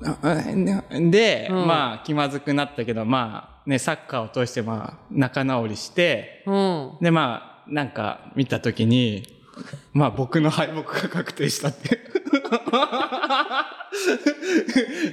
[0.00, 1.10] うんうん。
[1.10, 6.92] で、うんまあ、気まずくなったけど、まあ、ね、サッカーを通して、まあ、仲直りして、うん。
[7.00, 9.24] で、まあ、なんか、見たときに、
[9.92, 11.96] まあ、僕の敗北が確定したって。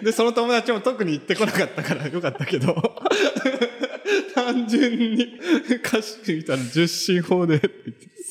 [0.04, 2.74] で、その友達も特に言ってこなかったからよかったけど、
[4.46, 5.40] 単純に
[5.84, 7.62] 歌詞見たら十進法で。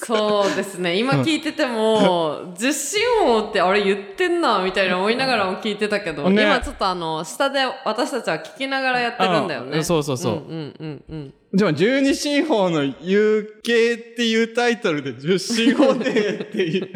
[0.05, 0.99] そうですね。
[0.99, 9.79] 今聞いてても、十進法ってあれ言ってんな、みたいな思いながらも聞いてたけど、ね今ちょっとあの、下で私たちは聞きながらやってるんだよね。
[9.79, 11.35] あそうそうそううんうんうんうん。
[11.55, 16.89] でも、十二進法の有形っていうタイトルで十進法でっていう。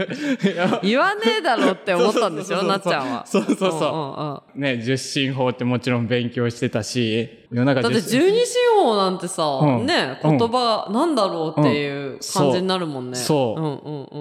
[0.82, 3.26] 言わねえだろって思ったんでしょ、なっちゃんは。
[3.26, 13.16] そうそうそううんうんうんね、十進法ってもちろん勉強してたし、世の中だって十十二進法なんてさ、うんね、うん言葉なんだろうっていう感じになるもんね。
[13.16, 14.18] そううんうんう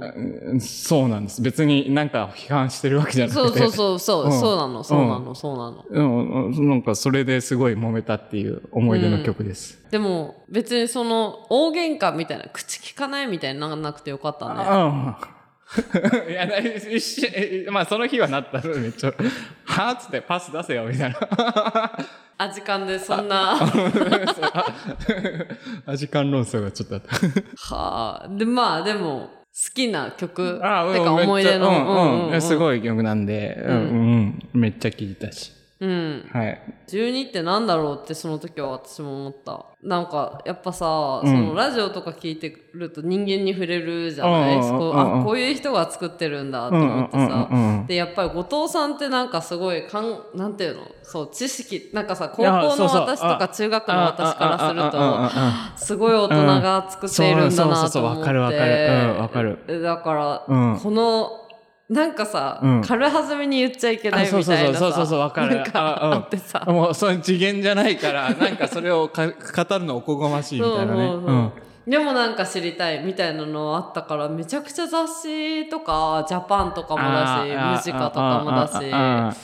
[0.00, 1.40] んうんそうなんです。
[1.42, 3.58] 別になんか批判してるわけじゃなくて。
[3.58, 5.84] そうそうそうそう、うんそうなの、そうなの、そうなの。
[5.88, 9.61] うんうん、なんかそれですごい揉めたっていう思い出の曲です。
[9.90, 14.64] でも別にその大喧嘩みたいな口聞かないみたいにならなくてよかったね。
[14.64, 15.16] うん。
[16.28, 21.18] いや、だ一瞬、えまあその日はなったのめっちゃ、はぁっつってパス出せよみたいな。
[22.38, 23.54] アジカンでそんな、
[25.86, 27.16] 味感論争がちょっとあった。
[27.74, 28.28] はあ。
[28.28, 30.60] で、まあでも好きな曲。
[30.62, 31.68] あてか思い出の。
[31.68, 35.52] うんうん、うんうんすごい曲なんで、うんうん、めっちゃ聴いたし。
[35.82, 36.30] うん。
[36.32, 36.62] はい。
[36.88, 39.66] 12ってなんだろうってその時は私も思った。
[39.82, 41.30] なんかやっぱさ、うん。
[41.30, 45.20] そのラジオとか聞いてると人間に触れるじゃない、うんそこうんうん。
[45.22, 50.82] あこういう人が作ってるんだとうん思ってさ、でやっぱり後藤さんってなんかすごいかんなんていうの？
[51.02, 52.44] そう知識なんかさ高校
[52.76, 54.90] の私とか中学の私からする
[55.78, 58.24] とすごい大人が作っているんだなと思っ
[59.56, 59.80] て。
[59.80, 60.78] だから、うん。
[60.78, 61.41] この、
[61.92, 62.82] なんかさ、うん。
[62.82, 65.56] 軽はずみに言っちゃいけないみたいなそうそうそうわかる。
[65.56, 66.12] なんかあうん。
[66.14, 66.64] あってさ。
[66.66, 71.06] もうその次元じゃないから、なんかそれをか 語るのおこがましいみたいなね。
[71.06, 71.52] そうそうそう
[71.86, 78.88] でもなんか知りたいみたいなのあったからめちゃくちゃ雑誌とかジャパンとかもだしムジカとかもだし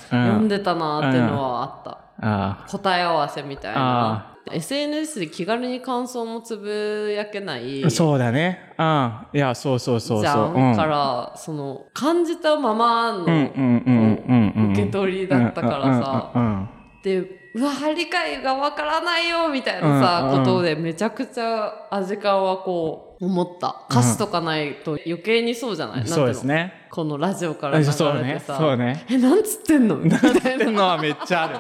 [0.09, 1.99] 読んでたなっていうのはあった。
[2.21, 7.91] あ答え合わせみたいあな SNS で気軽に感想もつぶやけないあ。
[7.91, 8.75] そうだね。
[8.79, 9.13] うん。
[9.33, 10.23] いや、そうそうそうそう。
[10.23, 14.73] じゃん、うんからその感じたままのうんうんうんうんうん。
[14.73, 16.69] 受け取りだったからさ、うんうんうんうん
[17.01, 26.73] でうわ理解がわからないよみたいなさ、うんうんことでめちゃくちゃ味感はこう思った歌詞とかないと余計にそうじゃない、なんそうのですね。
[26.91, 28.43] このラジオから流れてそうね。
[28.45, 29.05] さ、そうね。
[29.09, 29.97] えなんつってんの？
[29.97, 31.55] みたいなってのはめっちゃある。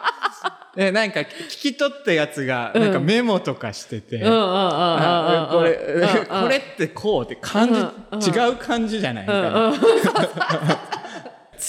[0.76, 4.24] え、なんか聞き取ったやつが、なんかメモとかしてて、こ
[5.64, 7.72] れ、 これってこうって感
[8.20, 9.72] じ、違う感じじゃないみたいな。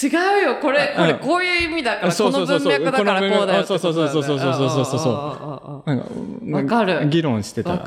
[0.00, 0.56] 違うよ。
[0.60, 1.18] これこれうん。
[1.18, 1.96] こういう意味だ。
[1.98, 5.90] からそうこの文脈だからこうだよそうそうそうそうそうそうそうそうそう
[6.50, 7.78] なんかわかる議論してた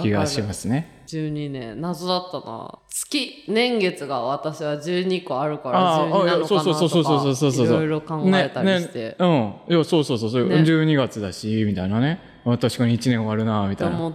[0.00, 1.02] 気がしますね。
[1.06, 2.78] 12ね謎だったな。
[2.88, 9.74] 月年月が私は12個あるかあらあ12なのかなとかいろいろ考えたりして、ねねうん。
[9.74, 10.30] いや、そうそうそう。
[10.30, 10.48] そう。
[10.48, 10.56] ね。
[10.56, 12.20] 12月だし、みたいなね。
[12.46, 14.12] あ確かに1年終わるな、みたいな。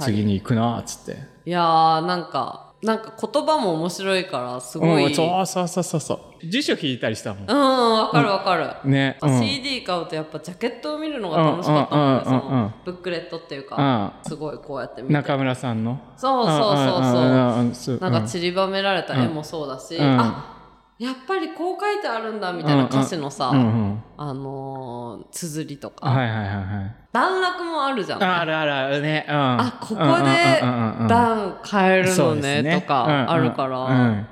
[0.00, 1.16] 次に行くな、つって。
[1.44, 6.00] いやーなんかなんか言葉も面白いからすごい、うん、そうそうそうそう。
[6.00, 6.46] そう。
[6.46, 7.50] 辞書引いたりしたもん。
[7.50, 9.18] うんわかるわかる、ね。
[9.22, 9.40] うん。
[9.40, 12.42] CD 買うとやっぱジャケットを見るのが楽しかったもんね、うんうんうんうん。
[12.42, 15.14] そのブックレットっていうか、うすごいこうやって見て。
[15.14, 15.98] 中村さんの？
[16.16, 17.22] そうそうそうそう。
[17.60, 20.20] うんそうなんか散りばめられた絵もそうだし、うん。
[20.20, 20.55] あ
[20.98, 24.02] やっぱりこう書いてあるんだみたいな歌詞のさ、うんうん。
[24.16, 26.96] あのー、綴りとか、はいはいはいはい。
[27.12, 28.22] 段落もあるじゃん。
[28.22, 29.26] あるあるあるね。
[29.28, 29.34] うん。
[29.34, 34.26] あ、ここでうんうんうんうんうん段変えるのですねとかあるから、うんうん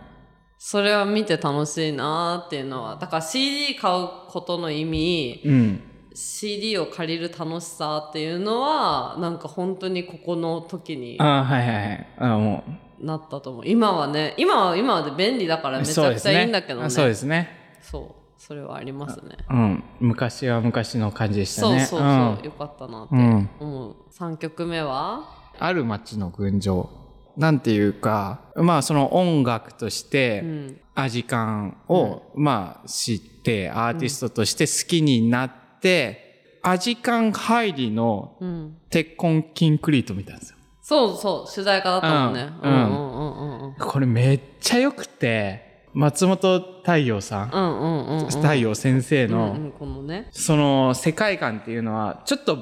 [0.66, 5.83] それは見て楽しいなーっていうのは、だから CD 買うことの意味、うん。
[6.14, 12.07] CD を借りる楽しさっていうのは、なんか本当にここの時にあはいはいはい。
[12.18, 12.64] あも
[13.00, 13.62] なったと思う。
[13.66, 15.80] 今はね、今は今で便利だからう。
[15.83, 16.90] めちゃくちゃいいんだけどね。
[16.90, 17.78] そうですね。
[17.80, 18.24] そう。
[18.37, 19.37] それはありますね。
[19.48, 19.85] うん。
[20.00, 21.80] 昔は昔の感じでしたね。
[21.87, 23.96] そうそうそう、んよかったなってうん思う。
[24.12, 25.24] 3曲目は？
[25.59, 26.90] ある町の群青。
[27.37, 30.80] なんていうか、まあその音楽として、うん。
[30.94, 38.76] アジカンを、まあ知って、アーティストとして好きになって、アジカン入りのうん。
[38.90, 40.57] 鉄痕キンクリート見たんですよ。
[40.86, 42.42] そうそう、取材家だったもんね。
[42.62, 43.74] ううんんうんうんうんうん。
[43.76, 48.26] これめっちゃ良くて、松本太陽さん、うんうんうんうん。
[48.28, 50.28] 太陽先生の、うんうん、このね。
[50.32, 52.58] その世界観っていうのは、ちょっと、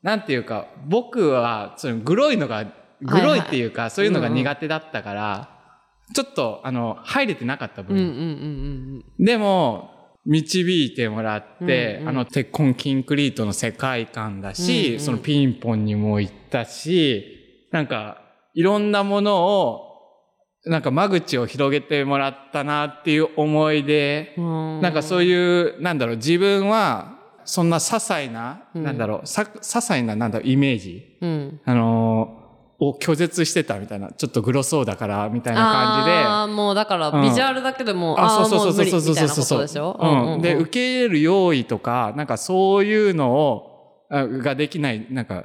[0.00, 2.66] なんていうか、僕は、そのグロいのが、
[3.02, 5.48] グロいっていうか、そういうのが苦手だったから、
[6.14, 8.00] ちょっと、あの、入れてなかった部分。
[8.00, 9.90] うんうんうんうんでも、
[10.24, 17.35] 導いてもらって、うんうんあの、鉄痕キンクリートの世界観だし、うんうんそのピンポンにも行ったし、
[17.76, 18.22] なんか、
[18.54, 19.82] いろんなものを、
[20.64, 24.80] なんか間口を広げてもらったなっていう思いで、うん。
[24.80, 25.80] なんかそういう。
[25.82, 31.60] なんだろう、自分は、そんな些細な、うんなんだろう、さ、些細な、なんだろう、イメージ、うん。
[31.66, 32.46] あのー
[32.78, 39.98] を拒絶してたみたいな、ちょっとグロそうだから、みたいな感じで、ああ、もうだから、うんビジュアルだけでも、ああ、もう無理みたいなことでしょ？
[40.34, 40.42] うん。
[40.42, 43.72] で、受け入れる用意とか、なんかそういうのを、
[44.10, 45.44] あができない、なんか、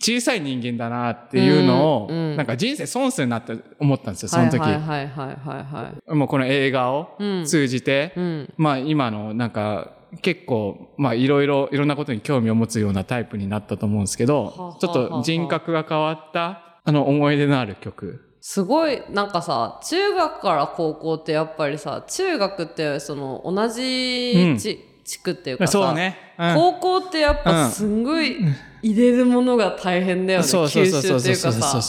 [0.00, 4.58] 小さい人間だなっていうのを、うんうんなんか人生損するなって思ったんですよ、その時。
[4.60, 6.14] はいはいはいはいはい。
[6.14, 8.54] もうこの映画をうん通じて、うん。
[8.56, 9.92] まあ今のなんか、
[10.22, 18.32] 結構、まあいろいろ、いろんなことに興味を持つようなタイプになったと思うんですけどはあはあはあ、ちょっと人格が変わった、あの思い出のある曲。
[18.40, 26.16] すごい、なんかさ、中学から高校ってやっぱりさ、中学ってその同じ地,、地区っていうかさ、そうね。
[26.38, 28.36] うん高校ってやっぱすんごい
[28.82, 31.82] 入れるものが大変だよね、そうそう吸そうそう収っていうかさ、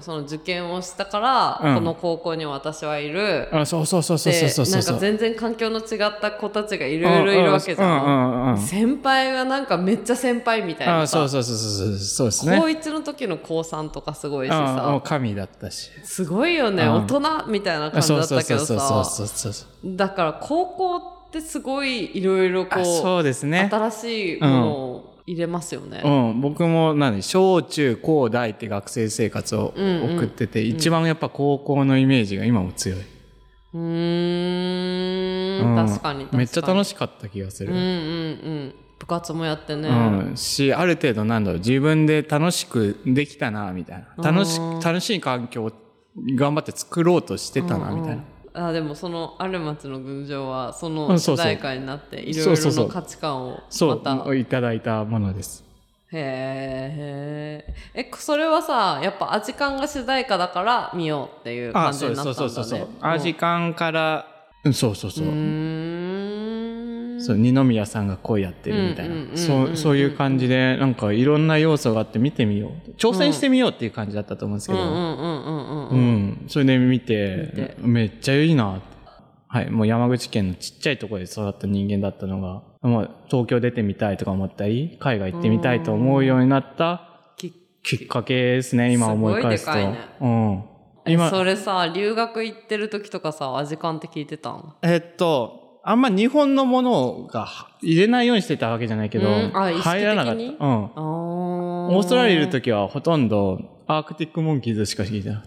[0.00, 3.48] その受験をしたから、うんこの高校に私はいる。
[3.52, 4.94] あそうそうそうそうでそうそうそう。
[4.94, 8.58] なんか全然環境の違った子たちがいろいろいるわけじゃん。
[8.58, 12.58] 先輩がなんかめっちゃ先輩みたいなそう、そうそうそうそうそうですね。
[12.58, 15.90] 高1の時の高3とかすごいしさ、神だったし。
[16.02, 19.96] すごいよね、うん大人みたいな感じそうだったけどそうそうそうさ、そうそう。
[19.96, 23.68] だから高校っってすごいいろいろこあうそうですね。
[23.70, 26.02] 新しいものを入れますよね。
[26.04, 32.98] うん、僕も何小中高大って学生生活を送ってて、一番やっぱ高校のイメージが今も強い。
[33.00, 33.80] うー
[35.64, 36.28] ん、うん確かに。
[36.32, 37.72] めっちゃ楽しかった気がする。
[37.72, 38.74] うんうんうん。
[39.00, 39.88] 部活もやってね。
[39.88, 45.72] うん、しある程度なんだろう自分で楽しくできたなみたいな楽しうん楽しい環境を
[46.36, 48.22] 頑張って作ろうとしてたなみたいな、
[48.54, 55.64] あでもその「ある町の群青」はそうんの主題歌になっていろいろな価値観をそまたういただいたものです。
[56.12, 58.00] へー。
[58.00, 62.48] えそれはさやっぱアジカンが主題歌だから見ようっていうあ感じそうそうになったんだね。
[62.50, 64.26] そうそうそうアジカンから。
[64.64, 65.26] うんそうそうそう。
[65.26, 65.93] うーん
[67.24, 69.36] そう二宮さんが声やってるみたいな。
[69.36, 72.90] そうそういう感じでなんかいろんな要素があって見てみよう。
[72.98, 78.76] 挑戦してみようっていう感じだったと思うんですけど、それで見てめっちゃいいな。
[78.76, 78.94] って
[79.46, 87.52] はい、もう山口県のちっちゃいところで育った人間だったのが、もう東京出てみたいとか思ったり、海外行ってみたいと思うようになったき
[87.84, 89.72] きっかけですね、今思い返すと。
[90.22, 90.64] うん。
[91.06, 94.74] え今、それさ留学行ってる時とかさアジカンって聞いてたん？
[94.82, 97.46] えっと、あんま日本のものが
[97.82, 100.40] 入れないようにしてたわけじゃないけど、うん入らなかった。
[100.40, 100.50] うん。
[100.54, 105.44] あーオーストラリアいる時はほとんどアークティックモンキーズしか聞いてなかっ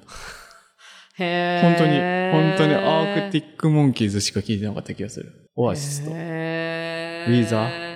[1.17, 1.23] た。
[1.23, 5.50] へ本当に、ー本当にアークティックモンキーズしか聞いてなかった気がする。
[5.56, 6.12] オアシスと。
[6.13, 7.87] へウィザー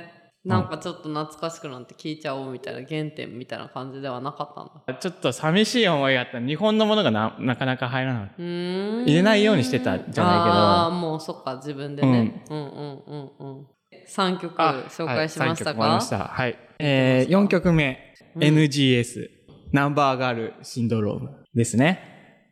[0.44, 5.00] なんかちょっと懐かしくなって聞いちゃおうみたいな原点みたいな感じではなかったんだ。
[5.00, 6.40] ちょっと寂しい思いがあった。
[6.40, 8.34] 日本のものがななかなか入らなかった。
[8.40, 12.44] うーん入れないようにしてたじゃないけどああ、もうそっか、自分でね。
[12.50, 13.68] うん、うん、うんうん
[14.08, 16.18] 3曲紹介しましたはい、3曲終わりまか、した。
[16.20, 16.58] はい。
[16.80, 19.28] えー、4曲目、NGS、
[19.72, 22.08] ナンバーガールシンドロームですね。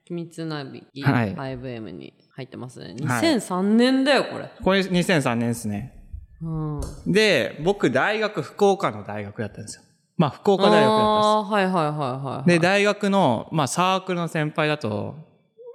[0.06, 2.96] 秘密なびきはい 5M に入ってますね。
[3.06, 4.50] はい2003年だよ、これ。
[4.64, 5.99] これ2003年ですね。
[6.42, 6.82] うん。
[7.08, 9.84] で、僕大学、福岡の大学だったんですよ。
[10.18, 11.28] まあ、福岡大学だったんです。
[11.28, 11.92] あーはいはいはい
[12.38, 12.50] はい。
[12.50, 15.16] で、大学の、まあ、サークルの先輩だと、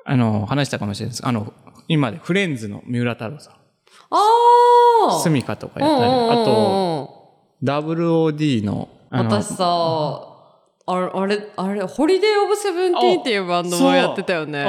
[0.05, 1.27] あの、話したかもしれないです。
[1.27, 1.53] あの、
[1.88, 3.55] 今でフレンズの三浦太郎さん。
[4.11, 4.16] あ
[5.09, 10.35] あスミカとかやったり、あと、と、WOD の、あの私さ、
[10.87, 14.64] あれ、あれ、あれ、 Holiday of Seventeen っていうバンドもやってたよね。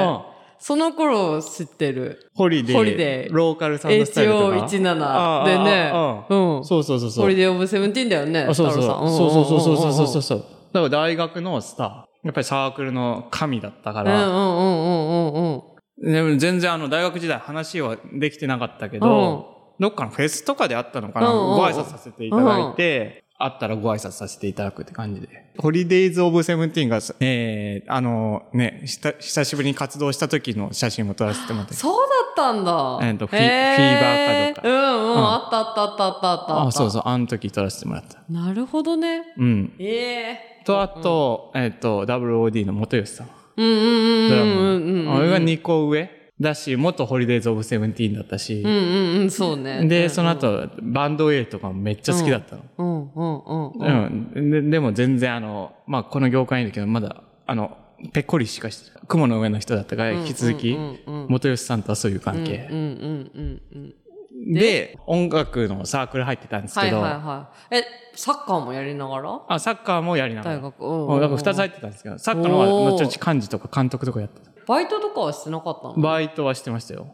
[0.57, 2.31] うんその頃知ってる。
[2.33, 5.91] ホリデー、ホリデー LOCAL SOUND STYLE とか？HO17 でね
[6.29, 7.23] うんそうそうそうそう。
[7.23, 8.41] ホリデー・オブ・セブンティーンだよね。
[8.49, 10.39] あそうそうそうそうそうそうそうそううんそう。
[10.39, 11.87] だから大学のスター。
[12.25, 14.27] やっぱりサークルの神だったかうんうんら。
[14.27, 15.61] うんうんうんうん
[15.97, 25.27] でも全然あの大学時代話はできてなかったけど、どっかのフェスとかであったのかな、うんうんうんご挨拶させていただいて、あったらご挨拶させていただくって感じで。
[25.57, 31.73] ホリデイズ・オブ・セブンティーンが、えー、あのね、ひた久しぶりに活動した時の写真も撮らせてもらって。
[31.73, 32.99] そうだったんだ。
[33.01, 36.67] えっとフィーバーかどうかうんうん、うんあったあったあったあったあった。
[36.67, 38.23] あ、そうそう、あの時撮らせてもらった。
[38.29, 39.23] なるほどね。
[39.37, 39.73] うん。
[39.79, 43.29] ええと、あと、えっ、と、WOD の元吉さん。
[43.57, 45.15] うんうんうんうんうんうん。
[45.15, 46.09] あれが2個上？
[46.39, 49.85] だし、元ホリデイズ・オブ・セブンティーンだったしうん、うんうん、そうね。
[49.87, 52.63] で、うんその後、バンド A とかもめっちゃ好きだったの。
[52.77, 54.31] うんうんうんうん。
[54.35, 54.51] うん。
[54.51, 57.77] ででも全然あの、まあ、この業界にいるけど、まだ、あの、
[58.11, 62.67] ぺっこりしかして、雲の上の人だったから、引き続きうんうんうん、元吉さんとはそういう関係。
[62.69, 64.53] うんうんうんうん。
[64.53, 67.77] で、音楽のサークル入ってたんですはいけど、はいはい。
[67.77, 67.83] え、
[68.15, 69.41] サッカーもやりながら？
[69.47, 70.57] あ、サッカーもやりながら。
[70.57, 70.81] 大学。
[70.81, 74.51] うんうんだから2つ入ってたんですけど、サッカーの方は後々幹事とか監督とかやってた。
[74.67, 75.95] バイトとかはしてなかったの？
[75.95, 77.07] バイトはしてましたよ。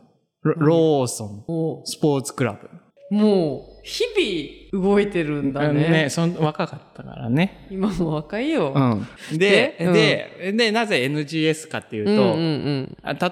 [0.43, 2.69] ロローソン、おスポーツクラブ。
[3.15, 5.89] もう、日々動いてるんだね。
[5.89, 7.67] ね、そん若かったからね。
[7.69, 8.71] 今も若いよ。
[8.73, 9.37] うん。
[9.37, 12.37] で、でうんで、で、なぜ NGS かっていうと、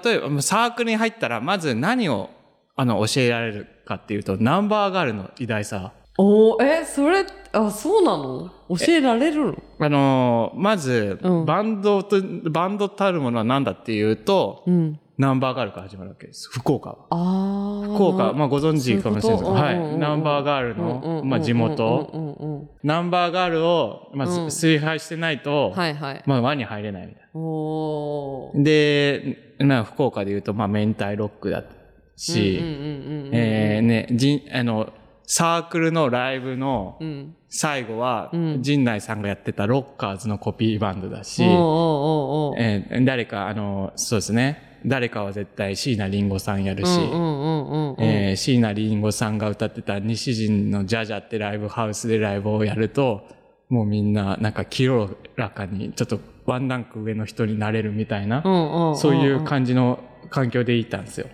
[0.04, 2.28] 例えばサークルに入ったら、まず何を
[2.76, 5.94] あの教えられるかっていうと、ナンバーガールの偉大さ。
[6.18, 8.50] おーえ、それ、あ、そうなの？
[8.68, 9.56] 教えられるの？
[9.78, 12.20] あのーまず、うんバンドと、
[12.50, 15.00] バンドたるものは何だっていうと、うん。
[15.18, 16.48] ナンバーガールから始まるわけです。
[16.50, 16.96] 福岡は。
[17.10, 17.94] あー。
[17.94, 19.74] 福岡、まあご存知かもしれないですけど、はい。
[19.74, 19.98] そういうこと？
[19.98, 26.22] ナンバーガールの、まあ地元、うんうんうんうんナンバーガールを、まずうん崇拝してないと、はいはい。
[26.26, 28.56] まあ輪に入れないみたいおー。
[28.58, 28.64] な。
[28.64, 31.64] で、な福岡で言うと、まあ明太ロックだ
[32.16, 33.30] し、うんうんうんうん。
[33.32, 34.92] えーね、じん、あの、
[35.32, 37.36] サークルのライブのうん。
[37.52, 41.42] 最後は、うん陣内さんがやってたロッカーズのコピーバンドだし、
[43.04, 46.90] 誰か、あの、そうですね、誰かは絶対椎名林檎さんやるし、
[48.36, 53.26] 椎名林檎さんが歌ってた西陣のジャジャってライブハウスでライブをやると、
[53.68, 58.42] もうみんななんか清らかにちょっとワンランク上の人になれるみたいな、
[58.96, 59.98] そういう感じの
[60.30, 61.28] 環境でいたんですよ。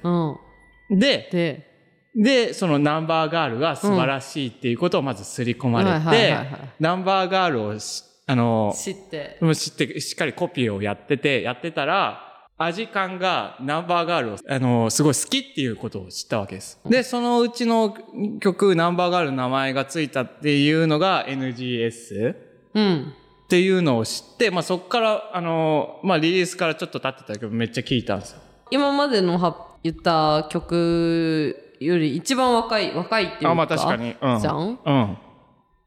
[0.90, 0.98] うん。
[0.98, 1.75] で、
[2.16, 6.36] で、で、そのナンバーガールが素晴らしいっていうことをまず刷り込まれて
[6.80, 9.38] ナンバーガールをし、あの、知って。
[9.40, 12.22] もう知って、しっかりコピーをやってて、やってたら、
[12.58, 16.80] アジカンがナンバーガールを、あの、すごい好きっていうことを知ったわけです。
[16.86, 17.94] で、そのうちの
[18.40, 22.34] 曲、ナンバーガールの名前がついたっていうのが NGS
[22.74, 23.12] うん。
[23.44, 28.40] っていうのを知って、まあそっから、あの、まあリリースからちょっと経ってたけど、めっちゃ聞いたんですよ。
[28.70, 33.50] 今までのは言った曲より一番若い、若いっていうか。
[33.50, 34.14] あ、まあ確かに。
[34.20, 34.40] うん。
[34.40, 34.78] じゃん？
[34.84, 35.18] うん。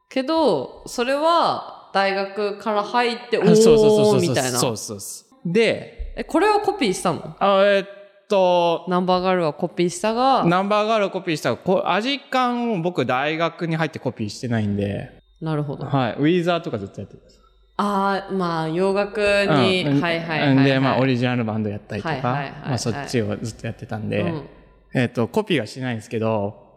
[0.10, 4.18] けど、それは大学から入って、 おそうそうそうそう。
[4.18, 4.58] ーみたいな。
[4.58, 5.52] そうそうそう。
[5.52, 7.36] で、え、これはコピーしたの？
[7.40, 7.84] あえっ
[8.28, 15.86] と、ナンバーガールはコピーしたが、ナンバーガールをコピーしたこアジカンを僕大学に入ってコピーしてないんで、なるほど。
[15.86, 16.14] はい。
[16.20, 17.40] ウィーザーとかずっとやってます。
[17.78, 20.66] ああ、まあ、洋楽に、うんはいはいはい、はい。
[20.66, 24.50] で、まあ、オリジナルバンドやったりとか、はいはいはいはいまあ、そっちをずっとやってたんで、うん
[24.94, 26.68] えっ、と、コピーはしないんですけど、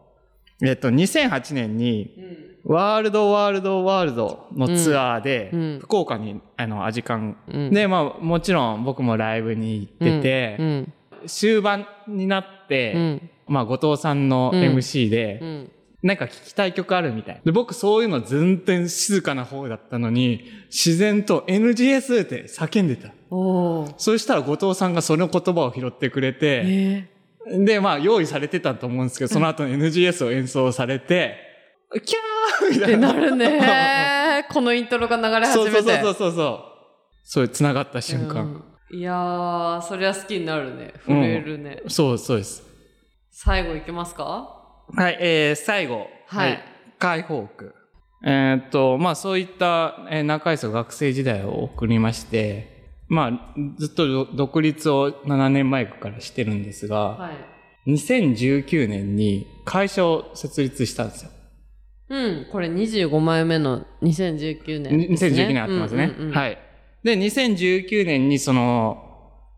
[0.63, 2.15] えっ、と、2008年に、
[2.65, 10.93] ワールドワールドワールドのツアーで、福岡に、あの、アジカン、うんで、まあ、もちろん僕もライブに行ってて、うん。
[11.27, 13.31] 終盤になって、うん。
[13.49, 15.71] まあ、後藤さんの MC で、うん。
[16.03, 17.41] なんか聞きたい曲あるみたい。
[17.45, 23.13] で、僕そういうの全然静かな方だったのに、自然と NGS って叫んでた。
[23.99, 27.09] そしたら後藤さんがその言葉を拾ってくれて、え
[27.47, 31.36] で、まあ用意されてたと思うんですけど、その後 NGS を演奏されて、
[32.05, 32.78] キャーみー。
[32.78, 33.12] ってたいな。
[33.12, 35.82] なるね このイントロが流れ始そうめて。
[35.82, 36.61] そうそうそうそう。
[37.24, 38.43] そういう繋がった瞬間。
[38.43, 38.64] うん
[38.95, 40.93] いやー、そりゃ好きになるね。
[41.07, 41.82] 震えるね。
[41.88, 42.62] そうそうです。
[43.30, 44.24] 最後いきますか？
[44.95, 46.09] はい、えー、最後。
[46.26, 46.62] はい
[46.99, 47.74] 解放区。
[48.22, 52.72] えーっと、まあそういった、えー中井さん学生時代を送りまして、
[53.13, 57.31] まあずっとど独立を7年前からしてるんですが、は
[57.87, 57.91] い。
[57.91, 61.31] 2019年に会社を設立したんですよ。
[62.09, 65.45] うん、これ25枚目の2019年です、ね。
[65.45, 66.05] 2019年あってますね。
[66.05, 66.59] うんうんうんはい。
[67.05, 69.11] で、2019年にその、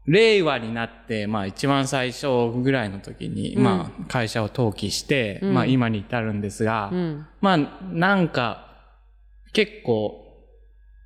[0.07, 2.27] 令和になって、まあ一番最初
[2.61, 7.27] ぐらいの時に、うんまあ会社を登記して、うんまあ今に至るんですが、うん。
[7.41, 7.59] まあ
[7.93, 8.67] なんか、
[9.53, 10.24] 結構、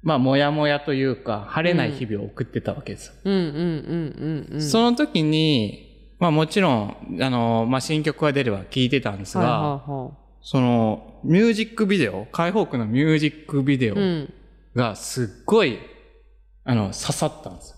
[0.02, 3.14] まあもやもやというか、晴れない日々を送ってたわけですよ。
[3.24, 4.62] うんうんうんうんうん。
[4.62, 9.48] その時に、まあもちろん、あの、まあ新曲が出れば聴いてたんですが、は
[9.86, 13.98] いはいはその、ミュージックビデオ、解放区のミュージックビデオい。
[13.98, 14.32] うん。
[14.74, 15.78] がすっごい、
[16.64, 17.76] あの、刺さったんですよ。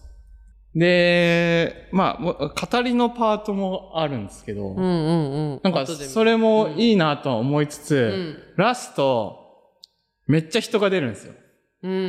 [0.75, 5.61] で、まあ語りのパートもあるんですけど、うんうんうん。
[5.65, 9.39] なんか、それもいいなとは思いつつ、うんラスト、
[10.27, 11.35] めっちゃ人が出るんですよ。
[11.83, 12.07] うんうんうんう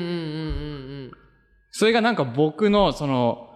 [1.07, 1.11] ん
[1.71, 3.47] それがなんか僕の、その、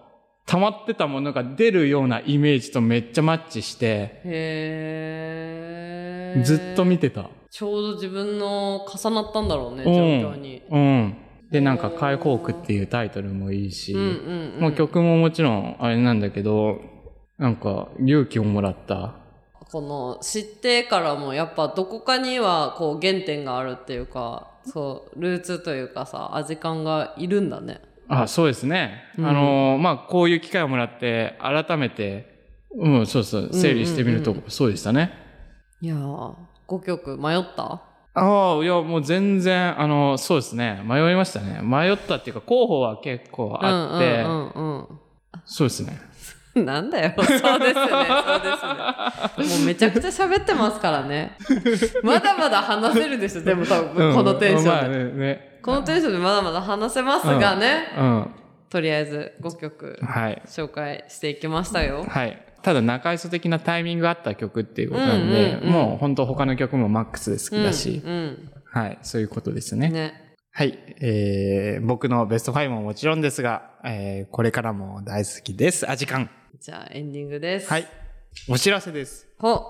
[0.46, 4.30] 溜まってたものが出るようなイメージとめっちゃマッチして、うん。
[4.32, 6.42] へー。
[6.42, 7.28] ずっと見てた。
[7.50, 10.62] ちょうど自分の重なったんだろうね、うん状況に。
[10.70, 11.16] うん。
[11.50, 16.80] で、なんか、解放区っていうタイトルもいいし、うんう曲ももちろんあれなんだけど、
[17.38, 19.14] なんか勇気をもらった。
[19.70, 27.80] この知ってからもやっぱどこかにはこう原点があるっていうか、そう、ルーツというかさ、味感がいるんだね。
[28.08, 29.02] あ、そうですね。
[29.18, 32.34] うんあの、まあこういう機会をもらって、改めて、
[32.78, 35.12] うん、そうそう、整理してみると、うんうんそうでしたね。
[35.80, 36.34] いやー、
[36.68, 37.82] 5曲迷った？
[38.18, 40.82] ああ、いや、もう全然、あの、そうですね。
[40.84, 41.60] 迷いましたね。
[41.62, 44.86] 迷ったっていうか、候補は結構あって、うんうんうん
[45.44, 45.98] そうですね。
[46.56, 46.64] うん。
[46.64, 47.12] なんだよ。
[47.16, 47.50] そうですね。
[47.50, 47.74] そうで
[49.36, 49.56] すね。
[49.58, 51.36] もうめちゃくちゃ喋ってますからね。
[52.02, 54.98] まだまだ話せるでしょ、でも多分、このテンシまあョンで。
[55.04, 55.58] ねね。
[55.62, 57.92] このテンションでまだまだ話せますがね。
[57.98, 58.30] うん。
[58.68, 60.42] とりあえず5曲はい。
[60.46, 62.04] 紹介していきましたよ。
[62.08, 62.42] はい。
[62.62, 68.50] ただ中磯的なタイミングがあった曲っていうことなんで、うんうんうんもう本当他の曲もマックスで好きだし、うん。
[68.64, 69.90] はい、そういうことですうんね。
[69.90, 70.26] ね。
[70.52, 75.88] はい、えー、僕のベスト5ももちろんですが、えー、これからも大好きです。
[75.88, 76.30] あ、時間。
[76.58, 77.68] じゃあエンディングです。
[77.68, 77.86] はい。
[78.48, 79.26] お知らせです。
[79.38, 79.60] ほ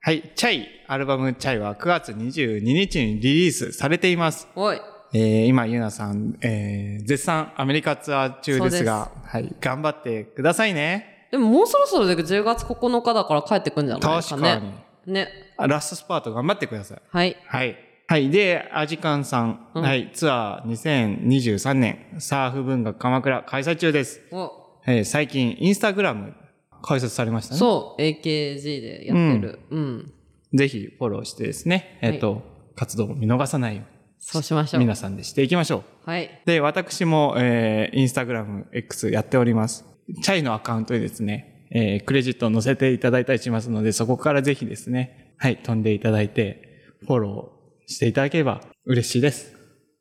[0.00, 4.46] はい、チャイ、アルバムチャイは9月22日にリリースされています。
[4.54, 4.80] おい。
[5.14, 11.28] えー、今、ゆうなさん、えー、絶賛アメリカツアー中ですが、はい、頑張ってくださいね。
[11.32, 14.42] でももうそろそろで10月9日だから帰ってくんじゃないですかね。
[14.42, 14.66] 確か
[15.06, 15.12] に。
[15.12, 15.28] ね。
[15.56, 17.02] あラストスパート頑張ってください。
[17.08, 17.36] はい。
[17.46, 17.76] はい。
[18.06, 18.30] はい。
[18.30, 24.20] で、アジカンさん、うんはい、ツアー2023年、サーフ文学鎌倉開催中です。
[24.30, 26.34] おえー最近、インスタグラム
[26.82, 27.58] 開設されましたね。
[27.58, 29.60] そう、AKG でやってる。
[29.70, 30.12] うん。
[30.54, 32.42] ぜひフォローしてですね、えっ、と、
[32.74, 34.80] 活動を見逃さないように、そうしましょう。
[34.80, 36.10] 皆さんでしていきましょう。
[36.10, 36.42] はい。
[36.44, 39.84] で、私も、えー、インスタグラム X やっております。
[40.22, 49.54] チャイのアカウントでですね、えークレジットを載せていただいたりしますので、そこからぜひですね、はい、飛んでいただいて、フォローしていただければ嬉しいです。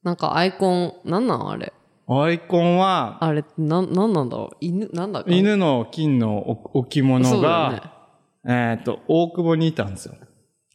[0.04, 1.72] なんかアイコン、なんなんあれ？
[2.20, 4.58] アイコンは、あれ、なん、なんなんだろう？
[4.60, 10.16] 犬、なんだか犬の金の置置物そうだよねが、えっ、と、大久保にいたんですよ。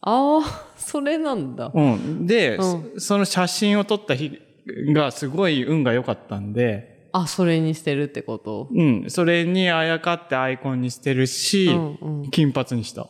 [0.01, 1.72] ああ、 それなんだ。
[1.74, 2.26] うん。
[2.26, 4.39] で、うそその写真を撮った日
[4.95, 8.68] がすごい運が良かったんで、あ、それにしてるってこと？
[8.72, 9.05] うん。
[9.09, 12.30] それにあやかってアイコンにしてるし、うんうん。
[12.30, 13.07] 金髪にした。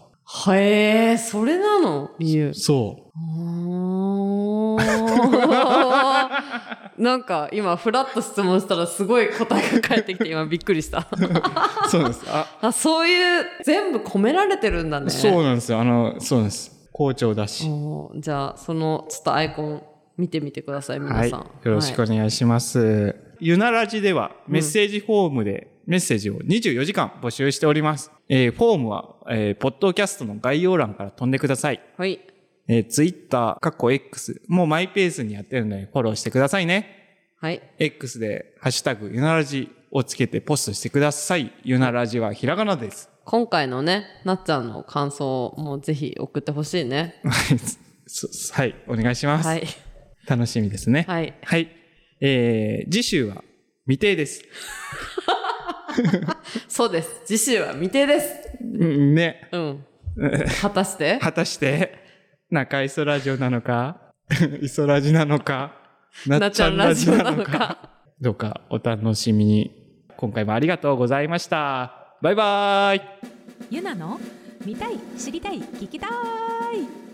[0.52, 2.10] へえ、それなの？
[2.18, 2.54] 理由。
[2.54, 3.20] そう。
[6.98, 11.06] なんか今フラッと質問したらすごい答えが返ってきて今びっくりした。
[11.90, 12.24] そうです。
[12.28, 15.10] あ、あ、そういう全部込められてるんだね。
[15.10, 15.80] そうなんですよ。
[15.80, 16.88] あの、そうなんです。
[16.92, 17.68] 校長だし。
[18.16, 19.82] じゃあそのちょっとアイコン
[20.16, 21.30] 見てみてください皆はい。
[21.30, 21.40] さん。
[21.40, 23.14] よろしくお願いします。
[23.38, 28.10] ゆならじではメッセージフォームでメッセージを24時間募集しております。
[28.30, 31.80] えーフォームは、えーポッドキャストの概要欄から飛んでください。
[31.98, 32.18] はい。
[32.68, 32.78] はい。
[32.78, 36.96] えー、Twitter、過去 X、もうマイペースにやってるのでフォローしてくださいね。
[37.40, 37.62] はい。
[37.78, 41.52] X でハッシュタグゆならじをつけてポストしてください。
[41.64, 43.10] ゆならじはひらがなです。
[43.24, 47.20] 今回のね、なっちゃんの感想もぜひ送ってほしいね。
[47.24, 47.58] は い
[48.06, 49.46] そはい、お願いします。
[49.48, 49.66] はい。
[50.26, 51.04] 楽しみですね。
[51.08, 51.34] はい。
[51.42, 51.68] はい。
[52.20, 53.42] えー、次週は
[53.84, 54.44] 未定です。
[56.68, 57.22] そうです。
[57.24, 58.28] 次週は未定です。
[58.60, 59.48] うんね。
[59.52, 59.84] うん。
[60.62, 61.18] 果たして？
[61.20, 62.05] 果たして、
[62.50, 64.12] 中磯ラジオなのか、
[64.62, 65.72] 磯ラジなのか、
[66.26, 67.90] なっちゃんラジオなのか、
[68.20, 69.84] どうかお楽しみに。
[70.16, 72.16] 今回もありがとうございました。
[72.22, 73.02] バイバーイ。
[73.70, 74.18] ゆなの
[74.64, 77.05] 見たい知りたい聞きたい